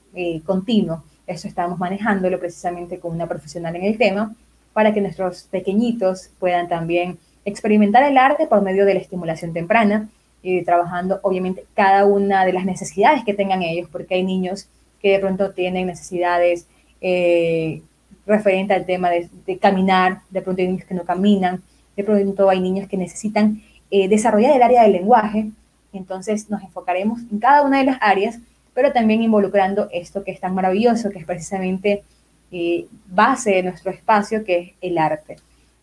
continuo. 0.44 1.04
Eso 1.26 1.46
estamos 1.46 1.78
manejándolo 1.78 2.40
precisamente 2.40 2.98
con 2.98 3.12
una 3.12 3.28
profesional 3.28 3.76
en 3.76 3.84
el 3.84 3.96
tema 3.96 4.34
para 4.72 4.92
que 4.92 5.00
nuestros 5.00 5.44
pequeñitos 5.44 6.30
puedan 6.40 6.66
también 6.68 7.18
experimentar 7.44 8.02
el 8.02 8.18
arte 8.18 8.46
por 8.46 8.62
medio 8.62 8.86
de 8.86 8.94
la 8.94 9.00
estimulación 9.00 9.52
temprana, 9.52 10.08
y 10.42 10.64
trabajando 10.64 11.20
obviamente 11.22 11.64
cada 11.74 12.06
una 12.06 12.44
de 12.46 12.54
las 12.54 12.64
necesidades 12.64 13.24
que 13.24 13.34
tengan 13.34 13.62
ellos, 13.62 13.88
porque 13.92 14.14
hay 14.14 14.24
niños 14.24 14.66
que 15.00 15.12
de 15.12 15.18
pronto 15.18 15.52
tienen 15.52 15.86
necesidades 15.86 16.66
eh, 17.00 17.82
referente 18.26 18.74
al 18.74 18.86
tema 18.86 19.10
de, 19.10 19.58
caminar, 19.58 20.20
de 20.30 20.42
pronto 20.42 20.62
hay 20.62 20.68
niños 20.68 20.84
que 20.84 20.94
no 20.94 21.04
caminan, 21.04 21.62
de 21.96 22.04
pronto 22.04 22.48
hay 22.48 22.60
niños 22.60 22.88
que 22.88 22.96
necesitan 22.96 23.62
eh, 23.90 24.08
desarrollar 24.08 24.54
el 24.54 24.62
área 24.62 24.82
del 24.82 24.92
lenguaje, 24.92 25.50
entonces 25.92 26.48
nos 26.48 26.62
enfocaremos 26.62 27.20
en 27.30 27.38
cada 27.38 27.62
una 27.62 27.78
de 27.78 27.84
las 27.84 27.98
áreas, 28.00 28.38
pero 28.74 28.92
también 28.92 29.22
involucrando 29.22 29.88
esto 29.92 30.22
que 30.22 30.30
es 30.30 30.40
tan 30.40 30.54
maravilloso, 30.54 31.10
que 31.10 31.18
es 31.18 31.24
precisamente 31.24 32.04
eh, 32.52 32.86
base 33.06 33.50
de 33.50 33.62
nuestro 33.62 33.90
espacio, 33.90 34.44
que 34.44 34.58
es 34.58 34.70
el 34.80 34.98
arte. 34.98 35.36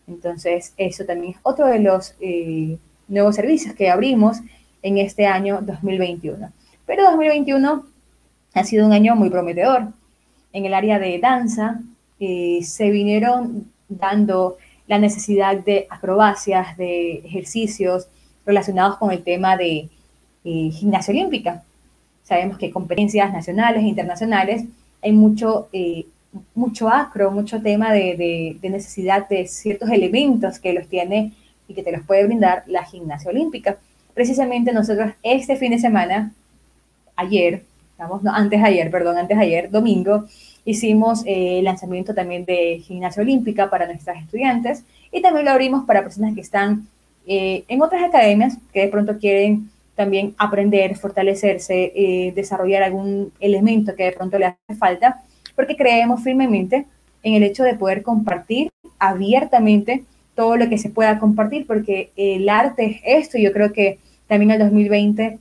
Entonces, 0.06 0.72
eso 0.78 1.04
también 1.04 1.34
es 1.34 1.38
otro 1.42 1.66
de 1.66 1.80
los 1.80 2.14
eh, 2.20 2.78
nuevos 3.08 3.36
servicios 3.36 3.74
que 3.74 3.90
abrimos 3.90 4.38
en 4.82 4.98
este 4.98 5.26
año 5.26 5.60
2021. 5.60 6.50
Pero 6.86 7.04
2021 7.04 7.84
ha 8.54 8.64
sido 8.64 8.86
un 8.86 8.92
año 8.92 9.14
muy 9.16 9.30
prometedor. 9.30 9.88
En 10.52 10.64
el 10.64 10.74
área 10.74 10.98
de 10.98 11.18
danza, 11.18 11.80
eh, 12.20 12.60
se 12.62 12.90
vinieron 12.90 13.70
dando 13.88 14.56
la 14.86 14.98
necesidad 14.98 15.56
de 15.56 15.86
acrobacias, 15.90 16.76
de 16.76 17.18
ejercicios 17.24 18.08
relacionados 18.44 18.96
con 18.96 19.10
el 19.10 19.22
tema 19.22 19.56
de 19.56 19.88
eh, 20.44 20.70
gimnasia 20.72 21.12
olímpica. 21.12 21.62
Sabemos 22.22 22.58
que 22.58 22.70
competencias 22.70 23.32
nacionales 23.32 23.82
e 23.84 23.88
internacionales 23.88 24.64
hay 25.02 25.12
mucho, 25.12 25.68
eh, 25.72 26.06
mucho 26.54 26.88
acro, 26.88 27.30
mucho 27.30 27.62
tema 27.62 27.92
de, 27.92 28.16
de, 28.16 28.56
de, 28.60 28.70
necesidad 28.70 29.28
de 29.28 29.46
ciertos 29.46 29.90
elementos 29.90 30.58
que 30.58 30.72
los 30.72 30.88
tiene 30.88 31.32
y 31.68 31.74
que 31.74 31.82
te 31.82 31.92
los 31.92 32.02
puede 32.02 32.24
brindar 32.24 32.64
la 32.66 32.84
gimnasia 32.84 33.30
olímpica. 33.30 33.78
Precisamente 34.14 34.72
nosotros 34.72 35.12
este 35.22 35.56
fin 35.56 35.70
de 35.70 35.78
semana, 35.78 36.32
ayer, 37.14 37.62
no, 37.98 38.32
antes 38.32 38.62
ayer, 38.62 38.90
perdón, 38.90 39.18
antes 39.18 39.36
ayer, 39.36 39.70
domingo, 39.70 40.24
Hicimos 40.68 41.24
eh, 41.24 41.60
el 41.60 41.64
lanzamiento 41.64 42.12
también 42.12 42.44
de 42.44 42.80
gimnasia 42.80 43.22
olímpica 43.22 43.70
para 43.70 43.86
nuestras 43.86 44.22
estudiantes 44.22 44.84
y 45.10 45.22
también 45.22 45.46
lo 45.46 45.52
abrimos 45.52 45.86
para 45.86 46.02
personas 46.02 46.34
que 46.34 46.42
están 46.42 46.86
eh, 47.26 47.64
en 47.68 47.80
otras 47.80 48.02
academias 48.02 48.58
que 48.70 48.80
de 48.82 48.88
pronto 48.88 49.16
quieren 49.16 49.70
también 49.94 50.34
aprender, 50.36 50.94
fortalecerse, 50.96 51.92
eh, 51.96 52.32
desarrollar 52.34 52.82
algún 52.82 53.32
elemento 53.40 53.96
que 53.96 54.04
de 54.04 54.12
pronto 54.12 54.38
le 54.38 54.44
hace 54.44 54.78
falta, 54.78 55.22
porque 55.56 55.74
creemos 55.74 56.22
firmemente 56.22 56.84
en 57.22 57.32
el 57.32 57.44
hecho 57.44 57.64
de 57.64 57.72
poder 57.72 58.02
compartir 58.02 58.68
abiertamente 58.98 60.04
todo 60.34 60.58
lo 60.58 60.68
que 60.68 60.76
se 60.76 60.90
pueda 60.90 61.18
compartir, 61.18 61.66
porque 61.66 62.10
el 62.14 62.46
arte 62.46 63.00
es 63.06 63.24
esto, 63.24 63.38
y 63.38 63.42
yo 63.44 63.54
creo 63.54 63.72
que 63.72 64.00
también 64.26 64.50
el 64.50 64.58
2020 64.58 65.38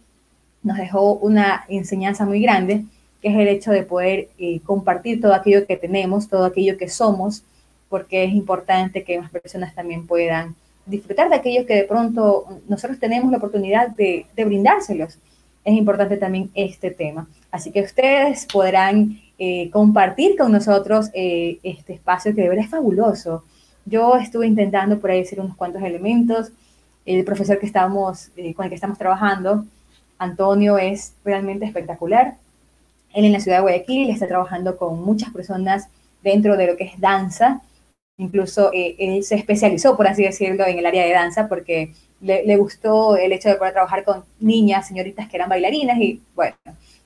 nos 0.64 0.78
dejó 0.78 1.14
una 1.14 1.66
enseñanza 1.68 2.26
muy 2.26 2.42
grande 2.42 2.86
que 3.22 3.30
es 3.30 3.36
el 3.36 3.48
hecho 3.48 3.72
de 3.72 3.84
poder 3.84 4.30
eh, 4.38 4.60
compartir 4.64 5.22
todo 5.22 5.34
aquello 5.34 5.66
que 5.66 5.78
tenemos, 5.78 6.28
todo 6.28 6.46
aquello 6.46 6.78
que 6.78 6.88
somos, 6.88 7.44
porque 7.90 8.24
es 8.24 8.34
importante 8.34 9.04
que 9.04 9.20
más 9.20 9.32
personas 9.32 9.74
también 9.74 10.06
puedan 10.06 10.56
disfrutar 10.86 11.30
de 11.30 11.36
aquello 11.36 11.66
que 11.66 11.76
de 11.76 11.84
pronto 11.84 12.46
nosotros 12.68 13.00
tenemos 13.00 13.32
la 13.32 13.38
oportunidad 13.38 13.90
de, 13.90 14.26
brindárselos. 14.36 15.20
Es 15.64 15.74
importante 15.76 16.18
también 16.18 16.50
este 16.54 16.92
tema. 16.92 17.28
Así 17.52 17.72
que 17.72 17.82
ustedes 17.82 18.46
podrán 18.46 19.20
eh, 19.38 19.70
compartir 19.72 20.38
con 20.38 20.52
nosotros 20.52 21.10
eh, 21.14 21.60
este 21.64 21.94
espacio 21.94 22.34
que 22.34 22.42
de 22.42 22.50
verdad 22.50 22.66
es 22.66 22.72
fabuloso. 22.72 23.44
Yo 23.86 24.16
estuve 24.16 24.48
intentando 24.48 25.00
por 25.00 25.12
ahí 25.12 25.20
decir 25.20 25.40
unos 25.40 25.56
cuantos 25.58 25.82
elementos. 25.82 26.52
El 27.06 27.24
profesor 27.24 27.60
eh, 27.62 28.54
con 28.54 28.64
el 28.64 28.70
que 28.70 28.76
estamos 28.76 28.98
trabajando 28.98 29.66
Antonio 30.18 30.78
es 30.78 31.14
realmente 31.24 31.66
espectacular. 31.66 32.36
Él 33.14 33.26
en 33.26 33.34
la 33.34 33.40
ciudad 33.40 33.58
de 33.58 33.62
Guayaquil 33.62 34.10
está 34.10 34.28
trabajando 34.28 34.78
con 34.78 35.04
muchas 35.04 35.32
personas 35.32 35.90
dentro 36.24 36.58
de 36.58 36.68
lo 36.68 36.78
que 36.78 36.86
es 36.86 37.00
danza. 37.00 37.62
Incluso 38.18 38.72
eh, 38.74 38.96
él 39.00 39.24
se 39.24 39.36
especializó, 39.36 39.96
por 39.96 40.08
así 40.08 40.24
decirlo, 40.24 40.66
en 40.66 40.80
el 40.80 40.86
área 40.86 41.06
de 41.06 41.14
danza 41.14 41.48
porque 41.48 41.94
le, 42.22 42.46
le, 42.46 42.58
gustó 42.58 43.16
el 43.16 43.32
hecho 43.32 43.50
de 43.50 43.56
poder 43.56 43.74
trabajar 43.74 44.04
con 44.04 44.24
niñas, 44.40 44.88
señoritas 44.88 45.30
que 45.30 45.38
eran 45.38 45.50
bailarinas 45.50 46.00
y 46.00 46.22
bueno, 46.36 46.56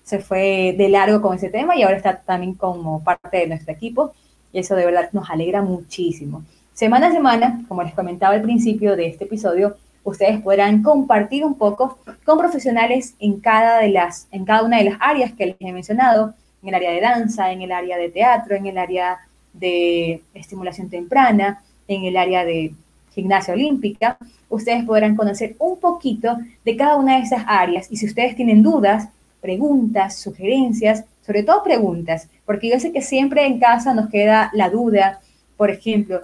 se 0.04 0.20
fue 0.20 0.74
de 0.78 0.90
largo 0.90 1.22
con 1.22 1.36
ese 1.36 1.50
tema 1.50 1.76
y 1.76 1.84
ahora 1.84 1.98
está 1.98 2.22
también 2.22 2.54
como 2.54 3.04
parte 3.04 3.38
de 3.38 3.48
nuestro 3.48 3.74
equipo 3.74 4.14
y 4.54 4.60
eso 4.60 4.76
de 4.76 4.86
verdad 4.86 5.10
nos 5.12 5.30
alegra 5.30 5.62
muchísimo. 5.62 6.44
Semana 6.74 7.08
a 7.08 7.12
semana, 7.12 7.64
como 7.68 7.84
les 7.84 7.94
comentaba 7.94 8.34
al 8.34 8.42
principio 8.42 8.96
de 8.96 9.08
este 9.08 9.26
episodio, 9.26 9.76
ustedes 10.04 10.42
podrán 10.42 10.84
compartir 10.84 11.46
un 11.46 11.56
poco 11.56 12.00
con 12.26 12.38
profesionales 12.38 13.16
en 13.20 13.40
cada, 13.40 13.80
de 13.80 13.90
las, 13.90 14.28
en 14.32 14.46
cada 14.46 14.64
una 14.64 14.78
de 14.78 14.86
las 14.86 14.98
áreas 15.00 15.34
que 15.34 15.48
les 15.48 15.56
he 15.60 15.72
mencionado, 15.72 16.34
en 16.62 16.70
el 16.70 16.76
área 16.76 16.92
de 16.92 17.02
danza, 17.02 17.52
en 17.52 17.62
el 17.62 17.72
área 17.72 17.98
de 17.98 18.10
teatro, 18.10 18.56
en 18.56 18.68
el 18.68 18.78
área 18.78 19.20
de 19.54 20.22
estimulación 20.34 20.90
temprana, 20.90 21.64
en 21.88 22.04
el 22.06 22.18
área 22.18 22.46
de 22.46 22.74
gimnasia 23.14 23.54
olímpica. 23.54 24.18
Ustedes 24.50 24.84
podrán 24.86 25.16
conocer 25.16 25.56
un 25.60 25.80
poquito 25.80 26.38
de 26.64 26.76
cada 26.76 26.98
una 26.98 27.18
de 27.18 27.24
esas 27.24 27.44
áreas 27.48 27.88
y 27.92 27.98
si 27.98 28.06
ustedes 28.06 28.36
tienen 28.36 28.64
dudas, 28.64 29.10
preguntas, 29.42 30.18
sugerencias, 30.18 31.04
sobre 31.26 31.44
todo 31.44 31.64
preguntas, 31.64 32.28
porque 32.46 32.70
yo 32.70 32.80
sé 32.80 32.92
que 32.92 33.02
siempre 33.02 33.46
en 33.46 33.60
casa 33.60 33.94
nos 33.94 34.10
queda 34.10 34.52
la 34.54 34.70
duda, 34.70 35.20
por 35.58 35.72
ejemplo, 35.72 36.22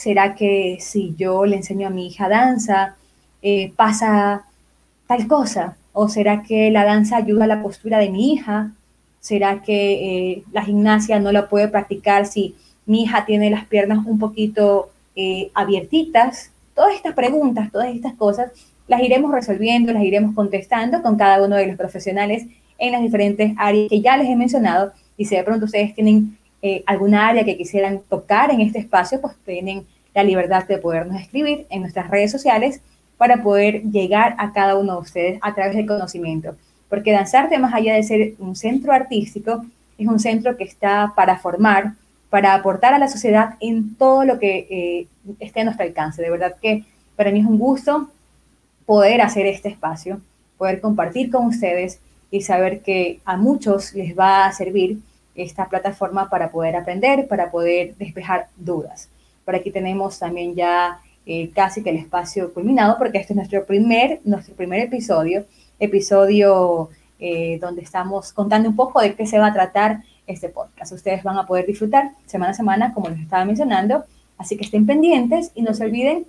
¿será 0.00 0.34
que 0.34 0.78
si 0.80 1.14
yo 1.18 1.44
le 1.44 1.56
enseño 1.56 1.86
a 1.86 1.90
mi 1.90 2.06
hija 2.06 2.26
danza, 2.26 2.96
eh, 3.42 3.70
pasa 3.76 4.46
tal 5.06 5.26
cosa? 5.26 5.76
¿O 5.92 6.08
será 6.08 6.42
que 6.42 6.70
la 6.70 6.84
danza 6.84 7.18
ayuda 7.18 7.44
a 7.44 7.46
la 7.46 7.62
postura 7.62 7.98
de 7.98 8.08
mi 8.08 8.32
hija? 8.32 8.72
¿Será 9.20 9.60
que 9.60 9.76
eh, 9.92 10.42
la 10.52 10.64
gimnasia 10.64 11.20
no 11.20 11.32
la 11.32 11.50
puede 11.50 11.68
practicar 11.68 12.24
si 12.24 12.54
mi 12.86 13.02
hija 13.02 13.26
tiene 13.26 13.50
las 13.50 13.66
piernas 13.66 14.06
un 14.06 14.18
poquito 14.18 14.88
eh, 15.16 15.50
abiertitas? 15.52 16.50
Todas 16.74 16.94
estas 16.94 17.12
preguntas, 17.12 17.70
todas 17.70 17.94
estas 17.94 18.14
cosas, 18.14 18.52
las 18.88 19.02
iremos 19.02 19.30
resolviendo, 19.32 19.92
las 19.92 20.02
iremos 20.02 20.34
contestando 20.34 21.02
con 21.02 21.18
cada 21.18 21.44
uno 21.44 21.56
de 21.56 21.66
los 21.66 21.76
profesionales 21.76 22.46
en 22.78 22.92
las 22.92 23.02
diferentes 23.02 23.52
áreas 23.58 23.90
que 23.90 24.00
ya 24.00 24.16
les 24.16 24.30
he 24.30 24.36
mencionado. 24.36 24.92
Y 25.18 25.26
si 25.26 25.36
de 25.36 25.44
pronto 25.44 25.66
ustedes 25.66 25.94
tienen 25.94 26.38
eh, 26.62 26.82
alguna 26.86 27.28
área 27.28 27.44
que 27.44 27.56
quisieran 27.56 28.00
tocar 28.08 28.50
en 28.50 28.60
este 28.60 28.78
espacio, 28.78 29.20
pues 29.20 29.34
tienen 29.44 29.86
la 30.14 30.22
libertad 30.22 30.66
de 30.66 30.78
podernos 30.78 31.20
escribir 31.20 31.66
en 31.70 31.82
nuestras 31.82 32.10
redes 32.10 32.30
sociales 32.30 32.80
para 33.16 33.42
poder 33.42 33.82
llegar 33.84 34.34
a 34.38 34.52
cada 34.52 34.76
uno 34.76 34.94
de 34.94 35.00
ustedes 35.00 35.38
a 35.42 35.54
través 35.54 35.76
del 35.76 35.86
conocimiento. 35.86 36.56
Porque 36.88 37.12
Danzarte, 37.12 37.58
más 37.58 37.72
allá 37.72 37.94
de 37.94 38.02
ser 38.02 38.34
un 38.38 38.56
centro 38.56 38.92
artístico, 38.92 39.64
es 39.96 40.06
un 40.06 40.18
centro 40.18 40.56
que 40.56 40.64
está 40.64 41.12
para 41.14 41.38
formar, 41.38 41.94
para 42.30 42.54
aportar 42.54 42.94
a 42.94 42.98
la 42.98 43.08
sociedad 43.08 43.56
en 43.60 43.94
todo 43.94 44.24
lo 44.24 44.38
que 44.38 44.66
eh, 44.70 45.06
esté 45.38 45.60
a 45.60 45.64
nuestro 45.64 45.86
alcance. 45.86 46.22
De 46.22 46.30
verdad 46.30 46.56
que 46.60 46.84
para 47.16 47.30
mí 47.30 47.40
es 47.40 47.46
un 47.46 47.58
gusto 47.58 48.10
poder 48.86 49.20
hacer 49.20 49.46
este 49.46 49.68
espacio, 49.68 50.20
poder 50.58 50.80
compartir 50.80 51.30
con 51.30 51.46
ustedes 51.46 52.00
y 52.30 52.42
saber 52.42 52.80
que 52.80 53.20
a 53.24 53.36
muchos 53.36 53.94
les 53.94 54.18
va 54.18 54.46
a 54.46 54.52
servir 54.52 54.98
esta 55.42 55.68
plataforma 55.68 56.28
para 56.28 56.50
poder 56.50 56.76
aprender, 56.76 57.28
para 57.28 57.50
poder 57.50 57.94
despejar 57.96 58.48
dudas. 58.56 59.08
Por 59.44 59.54
aquí 59.54 59.70
tenemos 59.70 60.18
también 60.18 60.54
ya 60.54 61.00
eh, 61.26 61.50
casi 61.54 61.82
que 61.82 61.90
el 61.90 61.96
espacio 61.96 62.52
culminado 62.52 62.96
porque 62.98 63.18
este 63.18 63.32
es 63.32 63.36
nuestro 63.36 63.64
primer, 63.64 64.20
nuestro 64.24 64.54
primer 64.54 64.80
episodio, 64.80 65.44
episodio 65.78 66.90
eh, 67.18 67.58
donde 67.60 67.82
estamos 67.82 68.32
contando 68.32 68.68
un 68.68 68.76
poco 68.76 69.00
de 69.00 69.14
qué 69.14 69.26
se 69.26 69.38
va 69.38 69.48
a 69.48 69.52
tratar 69.52 70.02
este 70.26 70.48
podcast. 70.48 70.92
Ustedes 70.92 71.22
van 71.22 71.38
a 71.38 71.46
poder 71.46 71.66
disfrutar 71.66 72.12
semana 72.26 72.52
a 72.52 72.54
semana, 72.54 72.94
como 72.94 73.08
les 73.08 73.20
estaba 73.20 73.44
mencionando, 73.44 74.04
así 74.38 74.56
que 74.56 74.64
estén 74.64 74.86
pendientes 74.86 75.52
y 75.54 75.62
no 75.62 75.74
se 75.74 75.84
olviden 75.84 76.26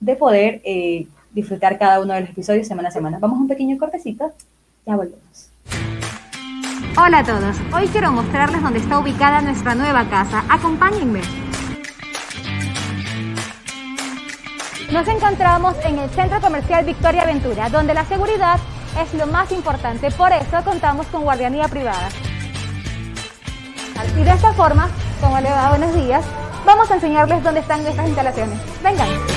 de 0.00 0.16
poder 0.16 0.60
eh, 0.64 1.06
disfrutar 1.32 1.78
cada 1.78 2.00
uno 2.00 2.14
de 2.14 2.20
los 2.20 2.30
episodios 2.30 2.66
semana 2.66 2.88
a 2.88 2.92
semana. 2.92 3.18
Vamos 3.18 3.38
un 3.38 3.48
pequeño 3.48 3.78
cortecito 3.78 4.32
ya 4.86 4.96
volvemos. 4.96 5.53
Hola 6.96 7.18
a 7.18 7.24
todos, 7.24 7.56
hoy 7.72 7.88
quiero 7.88 8.12
mostrarles 8.12 8.62
dónde 8.62 8.78
está 8.78 8.98
ubicada 8.98 9.40
nuestra 9.40 9.74
nueva 9.74 10.04
casa. 10.08 10.44
Acompáñenme. 10.48 11.20
Nos 14.92 15.08
encontramos 15.08 15.74
en 15.84 15.98
el 15.98 16.08
Centro 16.10 16.40
Comercial 16.40 16.84
Victoria 16.84 17.22
Aventura, 17.22 17.68
donde 17.68 17.94
la 17.94 18.04
seguridad 18.04 18.60
es 19.02 19.12
lo 19.14 19.26
más 19.26 19.50
importante, 19.50 20.10
por 20.12 20.32
eso 20.32 20.62
contamos 20.64 21.06
con 21.08 21.22
guardianía 21.22 21.66
privada. 21.66 22.08
Y 24.16 24.22
de 24.22 24.30
esta 24.30 24.52
forma, 24.52 24.88
como 25.20 25.40
le 25.40 25.50
va 25.50 25.70
buenos 25.70 25.94
días, 25.94 26.24
vamos 26.64 26.88
a 26.90 26.94
enseñarles 26.94 27.42
dónde 27.42 27.60
están 27.60 27.82
nuestras 27.82 28.06
instalaciones. 28.06 28.60
Vengan. 28.82 29.33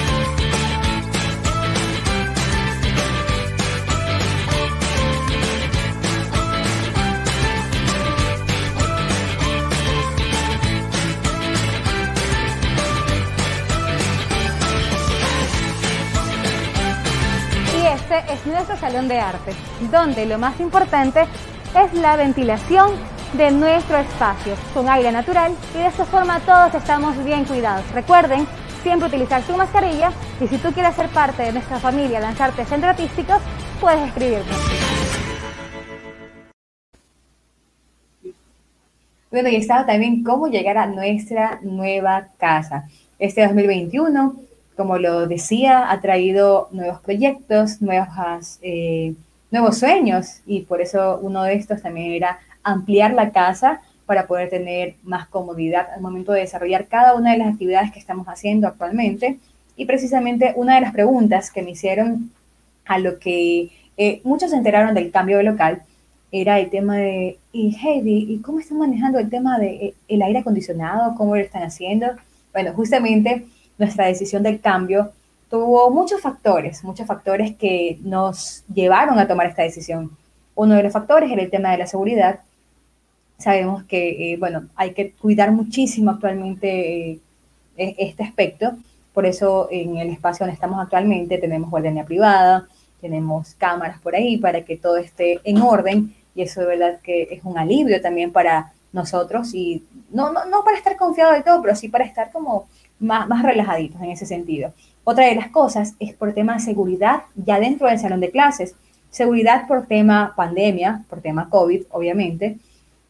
Nuestro 18.57 18.77
salón 18.77 19.07
de 19.07 19.19
arte, 19.19 19.51
donde 19.91 20.25
lo 20.25 20.39
más 20.39 20.59
importante 20.59 21.21
es 21.79 21.93
la 21.93 22.15
ventilación 22.15 22.89
de 23.33 23.51
nuestro 23.51 23.97
espacio 23.97 24.55
con 24.73 24.89
aire 24.89 25.11
natural 25.11 25.53
y 25.75 25.77
de 25.77 25.85
esta 25.85 26.05
forma 26.05 26.39
todos 26.39 26.73
estamos 26.73 27.23
bien 27.23 27.45
cuidados. 27.45 27.87
Recuerden 27.91 28.47
siempre 28.81 29.09
utilizar 29.09 29.43
su 29.43 29.55
mascarilla 29.55 30.11
y 30.41 30.47
si 30.47 30.57
tú 30.57 30.71
quieres 30.71 30.95
ser 30.95 31.07
parte 31.09 31.43
de 31.43 31.51
nuestra 31.51 31.77
familia 31.77 32.19
Lanzarte 32.19 32.65
Centro 32.65 32.89
Artísticos, 32.89 33.37
puedes 33.79 34.07
escribirnos. 34.07 34.57
Bueno, 39.29 39.49
y 39.49 39.57
estaba 39.57 39.85
también 39.85 40.23
cómo 40.23 40.47
llegar 40.47 40.79
a 40.79 40.87
nuestra 40.87 41.59
nueva 41.61 42.29
casa. 42.39 42.89
Este 43.19 43.45
2021 43.45 44.46
como 44.77 44.99
lo 44.99 45.27
decía, 45.27 45.91
ha 45.91 45.99
traído 45.99 46.69
nuevos 46.71 47.01
proyectos, 47.01 47.81
nuevas, 47.81 48.59
eh, 48.61 49.15
nuevos 49.49 49.79
sueños 49.79 50.41
y 50.45 50.61
por 50.61 50.81
eso 50.81 51.19
uno 51.21 51.43
de 51.43 51.55
estos 51.55 51.81
también 51.81 52.11
era 52.11 52.39
ampliar 52.63 53.13
la 53.13 53.31
casa 53.31 53.81
para 54.05 54.27
poder 54.27 54.49
tener 54.49 54.95
más 55.03 55.27
comodidad 55.27 55.87
al 55.93 56.01
momento 56.01 56.31
de 56.31 56.41
desarrollar 56.41 56.85
cada 56.85 57.15
una 57.15 57.31
de 57.31 57.39
las 57.39 57.53
actividades 57.53 57.91
que 57.91 57.99
estamos 57.99 58.27
haciendo 58.27 58.67
actualmente. 58.67 59.39
Y 59.75 59.85
precisamente 59.85 60.53
una 60.55 60.75
de 60.75 60.81
las 60.81 60.93
preguntas 60.93 61.51
que 61.51 61.63
me 61.63 61.71
hicieron 61.71 62.31
a 62.85 62.99
lo 62.99 63.19
que 63.19 63.69
eh, 63.97 64.21
muchos 64.23 64.51
se 64.51 64.57
enteraron 64.57 64.93
del 64.93 65.11
cambio 65.11 65.37
de 65.37 65.43
local 65.43 65.81
era 66.31 66.59
el 66.59 66.69
tema 66.69 66.97
de, 66.97 67.39
y 67.51 67.75
Heidi, 67.75 68.27
¿y 68.29 68.39
cómo 68.39 68.59
están 68.59 68.77
manejando 68.77 69.17
el 69.17 69.29
tema 69.29 69.57
del 69.57 69.79
de, 69.79 69.95
eh, 70.07 70.23
aire 70.23 70.39
acondicionado? 70.39 71.15
¿Cómo 71.15 71.35
lo 71.35 71.41
están 71.41 71.63
haciendo? 71.63 72.07
Bueno, 72.53 72.73
justamente 72.73 73.45
nuestra 73.77 74.05
decisión 74.05 74.43
del 74.43 74.59
cambio 74.59 75.11
tuvo 75.49 75.89
muchos 75.89 76.21
factores, 76.21 76.83
muchos 76.83 77.07
factores 77.07 77.55
que 77.55 77.99
nos 78.03 78.63
llevaron 78.73 79.17
a 79.19 79.27
tomar 79.27 79.47
esta 79.47 79.63
decisión. 79.63 80.11
Uno 80.55 80.75
de 80.75 80.83
los 80.83 80.93
factores 80.93 81.31
era 81.31 81.41
el 81.41 81.49
tema 81.49 81.71
de 81.71 81.77
la 81.77 81.87
seguridad. 81.87 82.41
Sabemos 83.37 83.83
que, 83.83 84.33
eh, 84.33 84.37
bueno, 84.37 84.67
hay 84.75 84.91
que 84.91 85.11
cuidar 85.11 85.51
muchísimo 85.51 86.11
actualmente 86.11 87.11
eh, 87.11 87.19
e-, 87.77 87.95
este 87.97 88.23
aspecto. 88.23 88.73
Por 89.13 89.25
eso 89.25 89.67
en 89.71 89.97
el 89.97 90.09
espacio 90.09 90.45
donde 90.45 90.55
estamos 90.55 90.81
actualmente 90.81 91.37
tenemos 91.37 91.69
guardia 91.69 92.05
privada, 92.05 92.67
tenemos 93.01 93.53
cámaras 93.55 93.99
por 94.01 94.15
ahí 94.15 94.37
para 94.37 94.61
que 94.63 94.77
todo 94.77 94.97
esté 94.97 95.39
en 95.43 95.61
orden 95.61 96.13
y 96.35 96.41
eso 96.43 96.61
de 96.61 96.67
verdad 96.67 96.99
que 97.01 97.27
es 97.31 97.43
un 97.43 97.57
alivio 97.57 98.01
también 98.01 98.31
para 98.31 98.73
nosotros 98.91 99.53
y 99.53 99.83
no, 100.11 100.31
no, 100.31 100.45
no 100.45 100.63
para 100.63 100.77
estar 100.77 100.97
confiado 100.97 101.33
de 101.33 101.41
todo, 101.41 101.61
pero 101.61 101.75
sí 101.75 101.89
para 101.89 102.05
estar 102.05 102.31
como 102.31 102.67
más, 102.99 103.27
más 103.27 103.43
relajaditos 103.43 104.01
en 104.01 104.12
ese 104.12 104.25
sentido. 104.25 104.73
Otra 105.03 105.25
de 105.25 105.36
las 105.36 105.49
cosas 105.49 105.95
es 105.99 106.13
por 106.13 106.33
tema 106.33 106.55
de 106.55 106.60
seguridad 106.60 107.21
ya 107.36 107.60
dentro 107.60 107.88
del 107.88 107.99
salón 107.99 108.19
de 108.19 108.31
clases. 108.31 108.75
Seguridad 109.10 109.67
por 109.67 109.86
tema 109.86 110.33
pandemia, 110.36 111.05
por 111.10 111.21
tema 111.21 111.49
COVID, 111.49 111.83
obviamente. 111.91 112.57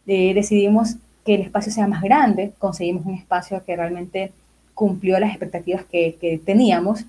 Eh, 0.05 0.33
decidimos 0.33 0.95
que 1.25 1.35
el 1.35 1.41
espacio 1.41 1.71
sea 1.71 1.87
más 1.87 2.01
grande, 2.01 2.53
conseguimos 2.59 3.05
un 3.05 3.15
espacio 3.15 3.61
que 3.65 3.75
realmente 3.75 4.31
cumplió 4.73 5.19
las 5.19 5.31
expectativas 5.31 5.83
que, 5.85 6.15
que 6.21 6.37
teníamos 6.37 7.03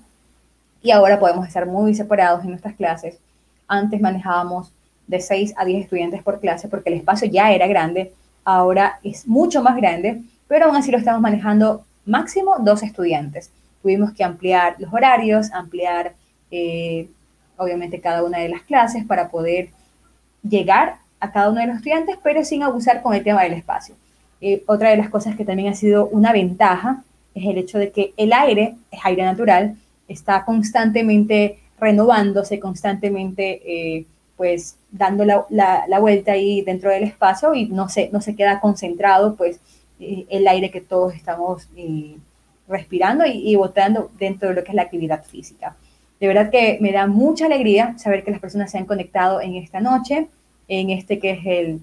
y 0.81 0.91
ahora 0.91 1.19
podemos 1.19 1.47
estar 1.47 1.65
muy 1.67 1.93
separados 1.93 2.43
en 2.43 2.49
nuestras 2.49 2.75
clases. 2.75 3.19
Antes 3.67 4.01
manejábamos 4.01 4.71
de 5.07 5.19
6 5.19 5.53
a 5.55 5.65
10 5.65 5.83
estudiantes 5.83 6.23
por 6.23 6.39
clase 6.39 6.67
porque 6.67 6.89
el 6.89 6.95
espacio 6.95 7.27
ya 7.29 7.51
era 7.51 7.67
grande, 7.67 8.11
ahora 8.43 8.99
es 9.03 9.27
mucho 9.27 9.61
más 9.61 9.75
grande, 9.75 10.21
pero 10.47 10.65
aún 10.65 10.75
así 10.75 10.91
lo 10.91 10.97
estamos 10.97 11.21
manejando 11.21 11.85
máximo 12.09 12.55
dos 12.59 12.83
estudiantes. 12.83 13.51
Tuvimos 13.81 14.11
que 14.13 14.23
ampliar 14.23 14.75
los 14.79 14.91
horarios, 14.93 15.51
ampliar, 15.51 16.15
eh, 16.51 17.07
obviamente 17.57 18.01
cada 18.01 18.23
una 18.23 18.39
de 18.39 18.49
las 18.49 18.63
clases 18.63 19.05
para 19.05 19.29
poder 19.29 19.69
llegar 20.43 20.97
a 21.19 21.31
cada 21.31 21.49
uno 21.49 21.61
de 21.61 21.67
los 21.67 21.77
estudiantes, 21.77 22.17
pero 22.23 22.43
sin 22.43 22.63
abusar 22.63 23.01
con 23.01 23.13
el 23.13 23.23
tema 23.23 23.43
del 23.43 23.53
espacio. 23.53 23.95
Eh, 24.41 24.63
otra 24.67 24.89
de 24.89 24.97
las 24.97 25.09
cosas 25.09 25.35
que 25.35 25.45
también 25.45 25.69
ha 25.69 25.75
sido 25.75 26.07
una 26.07 26.31
ventaja 26.31 27.03
es 27.35 27.45
el 27.45 27.57
hecho 27.57 27.77
de 27.77 27.91
que 27.91 28.13
el 28.17 28.33
aire, 28.33 28.75
es 28.91 28.99
aire 29.03 29.23
natural, 29.23 29.75
está 30.07 30.45
constantemente 30.45 31.59
renovándose, 31.79 32.59
constantemente 32.59 33.61
eh, 33.65 34.05
pues 34.35 34.77
dando 34.91 35.25
la, 35.25 35.45
la, 35.49 35.99
vuelta 35.99 36.31
ahí 36.31 36.61
dentro 36.61 36.89
del 36.89 37.03
espacio 37.03 37.53
y 37.53 37.67
no 37.67 37.89
se, 37.89 38.09
no 38.11 38.21
se 38.21 38.35
queda 38.35 38.61
concentrado 38.61 39.35
pues 39.35 39.59
eh, 39.99 40.25
el 40.29 40.47
aire 40.47 40.71
que 40.71 40.81
todos 40.81 41.13
estamos 41.13 41.67
respirando 42.67 43.25
y, 43.25 43.51
y 43.51 43.55
botando 43.55 44.11
dentro 44.17 44.49
de 44.49 44.55
lo 44.55 44.63
que 44.63 44.71
es 44.71 44.75
la 44.75 44.83
actividad 44.83 45.23
física. 45.23 45.75
De 46.19 46.27
verdad 46.27 46.51
que 46.51 46.77
me 46.81 46.91
da 46.91 47.07
mucha 47.07 47.45
alegría 47.45 47.97
saber 47.97 48.23
que 48.23 48.31
las 48.31 48.41
personas 48.41 48.71
se 48.71 48.77
han 48.77 48.85
conectado 48.85 49.39
en 49.41 49.55
esta 49.55 49.79
noche, 49.79 50.27
en 50.67 50.89
este 50.89 51.17
que 51.17 51.31
es 51.31 51.45
el 51.45 51.79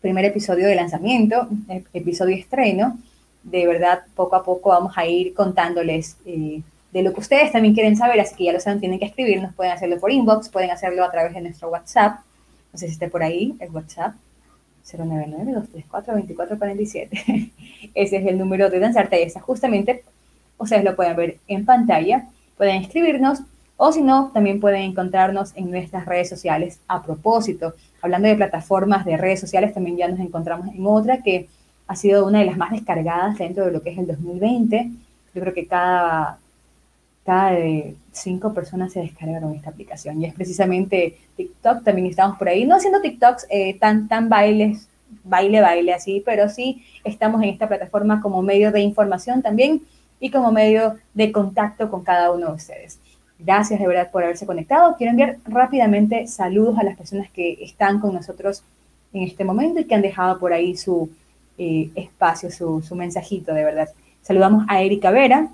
primer 0.00 0.24
episodio 0.24 0.66
de 0.66 0.74
lanzamiento, 0.74 1.48
episodio 1.92 2.36
estreno. 2.36 2.98
De 3.42 3.66
verdad, 3.66 4.02
poco 4.14 4.36
a 4.36 4.44
poco 4.44 4.70
vamos 4.70 4.92
a 4.96 5.06
ir 5.06 5.34
contándoles 5.34 6.16
eh, 6.24 6.62
de 6.92 7.02
lo 7.02 7.12
que 7.12 7.20
ustedes 7.20 7.52
también 7.52 7.74
quieren 7.74 7.96
saber, 7.96 8.18
así 8.20 8.34
que 8.34 8.44
ya 8.44 8.52
lo 8.52 8.60
saben, 8.60 8.80
tienen 8.80 8.98
que 8.98 9.04
escribirnos, 9.04 9.54
pueden 9.54 9.72
hacerlo 9.72 9.98
por 10.00 10.10
inbox, 10.10 10.48
pueden 10.48 10.70
hacerlo 10.70 11.04
a 11.04 11.10
través 11.10 11.34
de 11.34 11.42
nuestro 11.42 11.68
WhatsApp, 11.68 12.20
no 12.72 12.78
sé 12.78 12.86
si 12.86 12.92
esté 12.92 13.08
por 13.08 13.22
ahí 13.22 13.54
el 13.60 13.70
WhatsApp, 13.70 14.14
099-234-2447. 14.92 17.52
Ese 17.94 18.16
es 18.16 18.26
el 18.26 18.38
número 18.38 18.70
de 18.70 18.80
Danzarte 18.80 19.22
Esa. 19.22 19.40
Justamente, 19.40 20.02
ustedes 20.58 20.84
lo 20.84 20.96
pueden 20.96 21.16
ver 21.16 21.38
en 21.46 21.64
pantalla, 21.64 22.26
pueden 22.56 22.82
escribirnos 22.82 23.42
o 23.80 23.92
si 23.92 24.02
no, 24.02 24.32
también 24.34 24.58
pueden 24.58 24.82
encontrarnos 24.82 25.52
en 25.54 25.70
nuestras 25.70 26.04
redes 26.04 26.28
sociales. 26.28 26.80
A 26.88 27.00
propósito, 27.00 27.74
hablando 28.02 28.26
de 28.26 28.34
plataformas 28.34 29.04
de 29.04 29.16
redes 29.16 29.38
sociales, 29.38 29.72
también 29.72 29.96
ya 29.96 30.08
nos 30.08 30.18
encontramos 30.18 30.74
en 30.74 30.84
otra 30.84 31.22
que 31.22 31.48
ha 31.86 31.94
sido 31.94 32.26
una 32.26 32.40
de 32.40 32.46
las 32.46 32.56
más 32.56 32.72
descargadas 32.72 33.38
dentro 33.38 33.64
de 33.64 33.70
lo 33.70 33.80
que 33.80 33.90
es 33.90 33.98
el 33.98 34.08
2020. 34.08 34.90
Yo 35.32 35.40
creo 35.40 35.54
que 35.54 35.68
cada, 35.68 36.40
cada 37.24 37.52
de 37.52 37.94
cinco 38.22 38.52
personas 38.52 38.92
se 38.92 39.00
descargaron 39.00 39.54
esta 39.54 39.70
aplicación 39.70 40.20
y 40.20 40.26
es 40.26 40.34
precisamente 40.34 41.18
TikTok. 41.36 41.84
También 41.84 42.06
estamos 42.06 42.38
por 42.38 42.48
ahí, 42.48 42.64
no 42.64 42.76
haciendo 42.76 43.00
TikToks 43.00 43.46
eh, 43.50 43.78
tan, 43.78 44.08
tan 44.08 44.28
bailes, 44.28 44.88
baile, 45.24 45.60
baile 45.60 45.94
así, 45.94 46.22
pero 46.24 46.48
sí 46.48 46.84
estamos 47.04 47.42
en 47.42 47.50
esta 47.50 47.68
plataforma 47.68 48.20
como 48.20 48.42
medio 48.42 48.72
de 48.72 48.80
información 48.80 49.42
también 49.42 49.82
y 50.20 50.30
como 50.30 50.52
medio 50.52 50.96
de 51.14 51.32
contacto 51.32 51.90
con 51.90 52.02
cada 52.02 52.32
uno 52.32 52.48
de 52.48 52.54
ustedes. 52.54 52.98
Gracias 53.38 53.78
de 53.78 53.86
verdad 53.86 54.10
por 54.10 54.24
haberse 54.24 54.46
conectado. 54.46 54.96
Quiero 54.96 55.12
enviar 55.12 55.36
rápidamente 55.44 56.26
saludos 56.26 56.78
a 56.78 56.82
las 56.82 56.96
personas 56.96 57.30
que 57.30 57.58
están 57.60 58.00
con 58.00 58.14
nosotros 58.14 58.64
en 59.12 59.22
este 59.22 59.44
momento 59.44 59.80
y 59.80 59.84
que 59.84 59.94
han 59.94 60.02
dejado 60.02 60.38
por 60.38 60.52
ahí 60.52 60.76
su 60.76 61.08
eh, 61.56 61.90
espacio, 61.94 62.50
su, 62.50 62.82
su, 62.82 62.94
mensajito, 62.96 63.54
de 63.54 63.64
verdad. 63.64 63.88
Saludamos 64.22 64.64
a 64.68 64.82
Erika 64.82 65.10
Vera, 65.10 65.48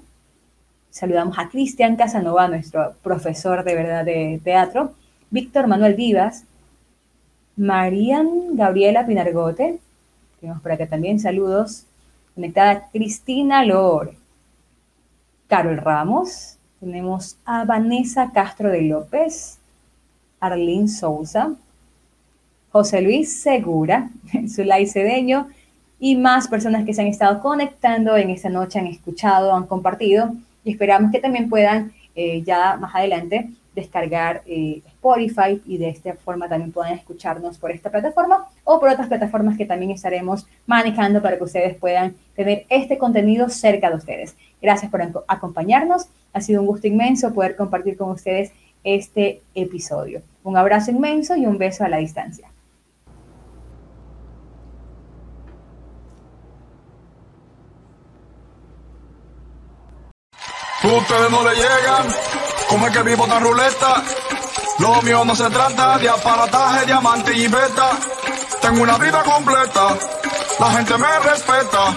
saludamos 0.95 1.37
a 1.41 1.49
Cristian 1.49 1.97
Casanova, 1.97 2.47
nuestro 2.47 2.95
profesor 3.03 3.65
de 3.65 3.75
verdad 3.75 4.05
de 4.05 4.41
teatro, 4.45 4.95
Víctor 5.29 5.67
Manuel 5.67 5.97
Vivas, 5.97 6.45
Marian 7.57 8.55
Gabriela 8.55 9.05
Pinargote, 9.05 9.81
tenemos 10.41 10.63
por 10.63 10.71
acá 10.71 10.87
también 10.87 11.19
saludos, 11.19 11.85
conectada 12.37 12.89
Cristina 12.93 13.65
Lor, 13.65 14.15
Carol 15.49 15.79
Ramos, 15.79 16.59
tenemos 16.79 17.39
a 17.45 17.65
Vanessa 17.65 18.31
Castro 18.33 18.71
de 18.71 18.83
López, 18.83 19.59
Arlene 20.39 20.87
Souza, 20.87 21.55
José 22.71 23.03
Luis 23.03 23.43
Segura, 23.43 24.11
Zulay 24.49 24.87
Cedeño 24.87 25.49
y 25.99 26.15
más 26.15 26.47
personas 26.47 26.85
que 26.85 26.95
se 26.95 27.03
han 27.03 27.09
estado 27.09 27.41
conectando 27.41 28.17
en 28.17 28.31
esta 28.31 28.49
noche, 28.49 28.79
han 28.79 28.87
escuchado, 28.87 29.57
han 29.57 29.67
compartido 29.67 30.35
y 30.65 30.73
esperamos 30.73 31.13
que 31.13 31.21
también 31.21 31.49
puedan 31.49 31.93
eh, 32.15 32.43
ya 32.43 32.77
más 32.77 32.95
adelante 32.95 33.51
descargar 33.75 34.43
eh, 34.47 34.83
Spotify 34.87 35.61
y 35.67 35.79
de 35.79 35.89
esta 35.89 36.15
forma 36.15 36.49
también 36.49 36.73
puedan 36.73 36.93
escucharnos 36.93 37.59
por 37.59 37.73
esta 37.73 37.91
plataforma 37.91 38.47
o 38.63 38.79
por 38.79 38.89
otras 38.89 39.09
plataformas 39.09 39.59
que 39.59 39.67
también 39.67 39.91
estaremos 39.91 40.47
manejando 40.67 41.21
para 41.21 41.37
que 41.37 41.45
ustedes 41.45 41.77
puedan 41.77 42.15
tener 42.37 42.67
este 42.69 42.99
contenido 42.99 43.49
cerca 43.49 43.91
de 43.91 43.97
ustedes. 43.97 44.37
Gracias 44.63 44.91
por 44.91 45.03
acompañarnos. 45.27 46.07
Ha 46.33 46.41
sido 46.41 46.61
un 46.61 46.69
gusto 46.69 46.87
inmenso 46.87 47.35
poder 47.35 47.57
compartir 47.57 47.97
con 47.97 48.11
ustedes 48.11 48.53
este 48.85 49.43
episodio. 49.55 50.23
Un 50.45 50.57
abrazo 50.57 50.91
inmenso 50.91 51.37
y 51.37 51.47
un 51.47 51.59
beso 51.59 51.85
a 51.85 51.89
la 51.89 51.99
distancia. 51.99 52.54
Ustedes 60.97 61.31
no 61.31 61.43
le 61.43 61.57
llegan, 61.57 62.07
como 62.69 62.87
es 62.87 62.93
que 62.93 63.03
vivo 63.03 63.27
tan 63.27 63.43
ruleta. 63.43 64.03
Lo 64.79 65.03
mío 65.03 65.25
no 65.25 65.35
se 65.35 65.51
trata 65.51 65.99
de 65.99 66.09
aparataje, 66.09 66.87
diamante 66.87 67.37
y 67.37 67.49
beta. 67.49 67.91
Tengo 68.61 68.83
una 68.83 68.97
vida 68.99 69.23
completa, 69.25 69.97
la 70.61 70.71
gente 70.71 70.97
me 70.97 71.19
respeta. 71.19 71.95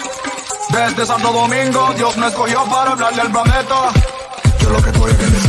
Desde 0.69 1.05
Santo 1.05 1.31
Domingo, 1.31 1.93
Dios 1.95 2.17
me 2.17 2.27
escogió 2.27 2.63
para 2.65 2.91
hablarle 2.91 3.21
al 3.21 3.31
planeta. 3.31 3.75
Yo 4.59 4.69
lo 4.71 4.81
que 4.81 4.89
estoy 4.89 5.11
es 5.11 5.46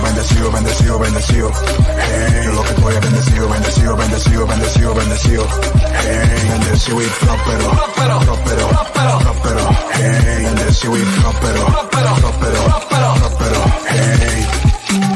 bendecido, 0.00 0.50
bendecido, 0.50 0.50
bendecido, 0.52 0.98
bendecido. 0.98 1.50
Hey, 1.98 2.46
lo 2.52 2.62
que 2.62 2.72
tú 2.74 2.84
bendecido, 2.84 3.48
bendecido, 3.48 3.96
bendecido, 3.96 4.46
bendecido, 4.46 4.94
bendecido. 4.94 5.46
Hey, 6.02 6.48
bendecido 6.50 7.02
y 7.02 7.06
próspero, 7.06 7.70
próspero, 8.24 8.68
próspero. 9.22 9.68
Hey, 9.94 10.44
bendecido 10.44 10.96
y 10.96 11.02
próspero, 11.02 11.66
próspero, 11.90 12.82
próspero. 12.88 13.64
Hey. 13.88 15.13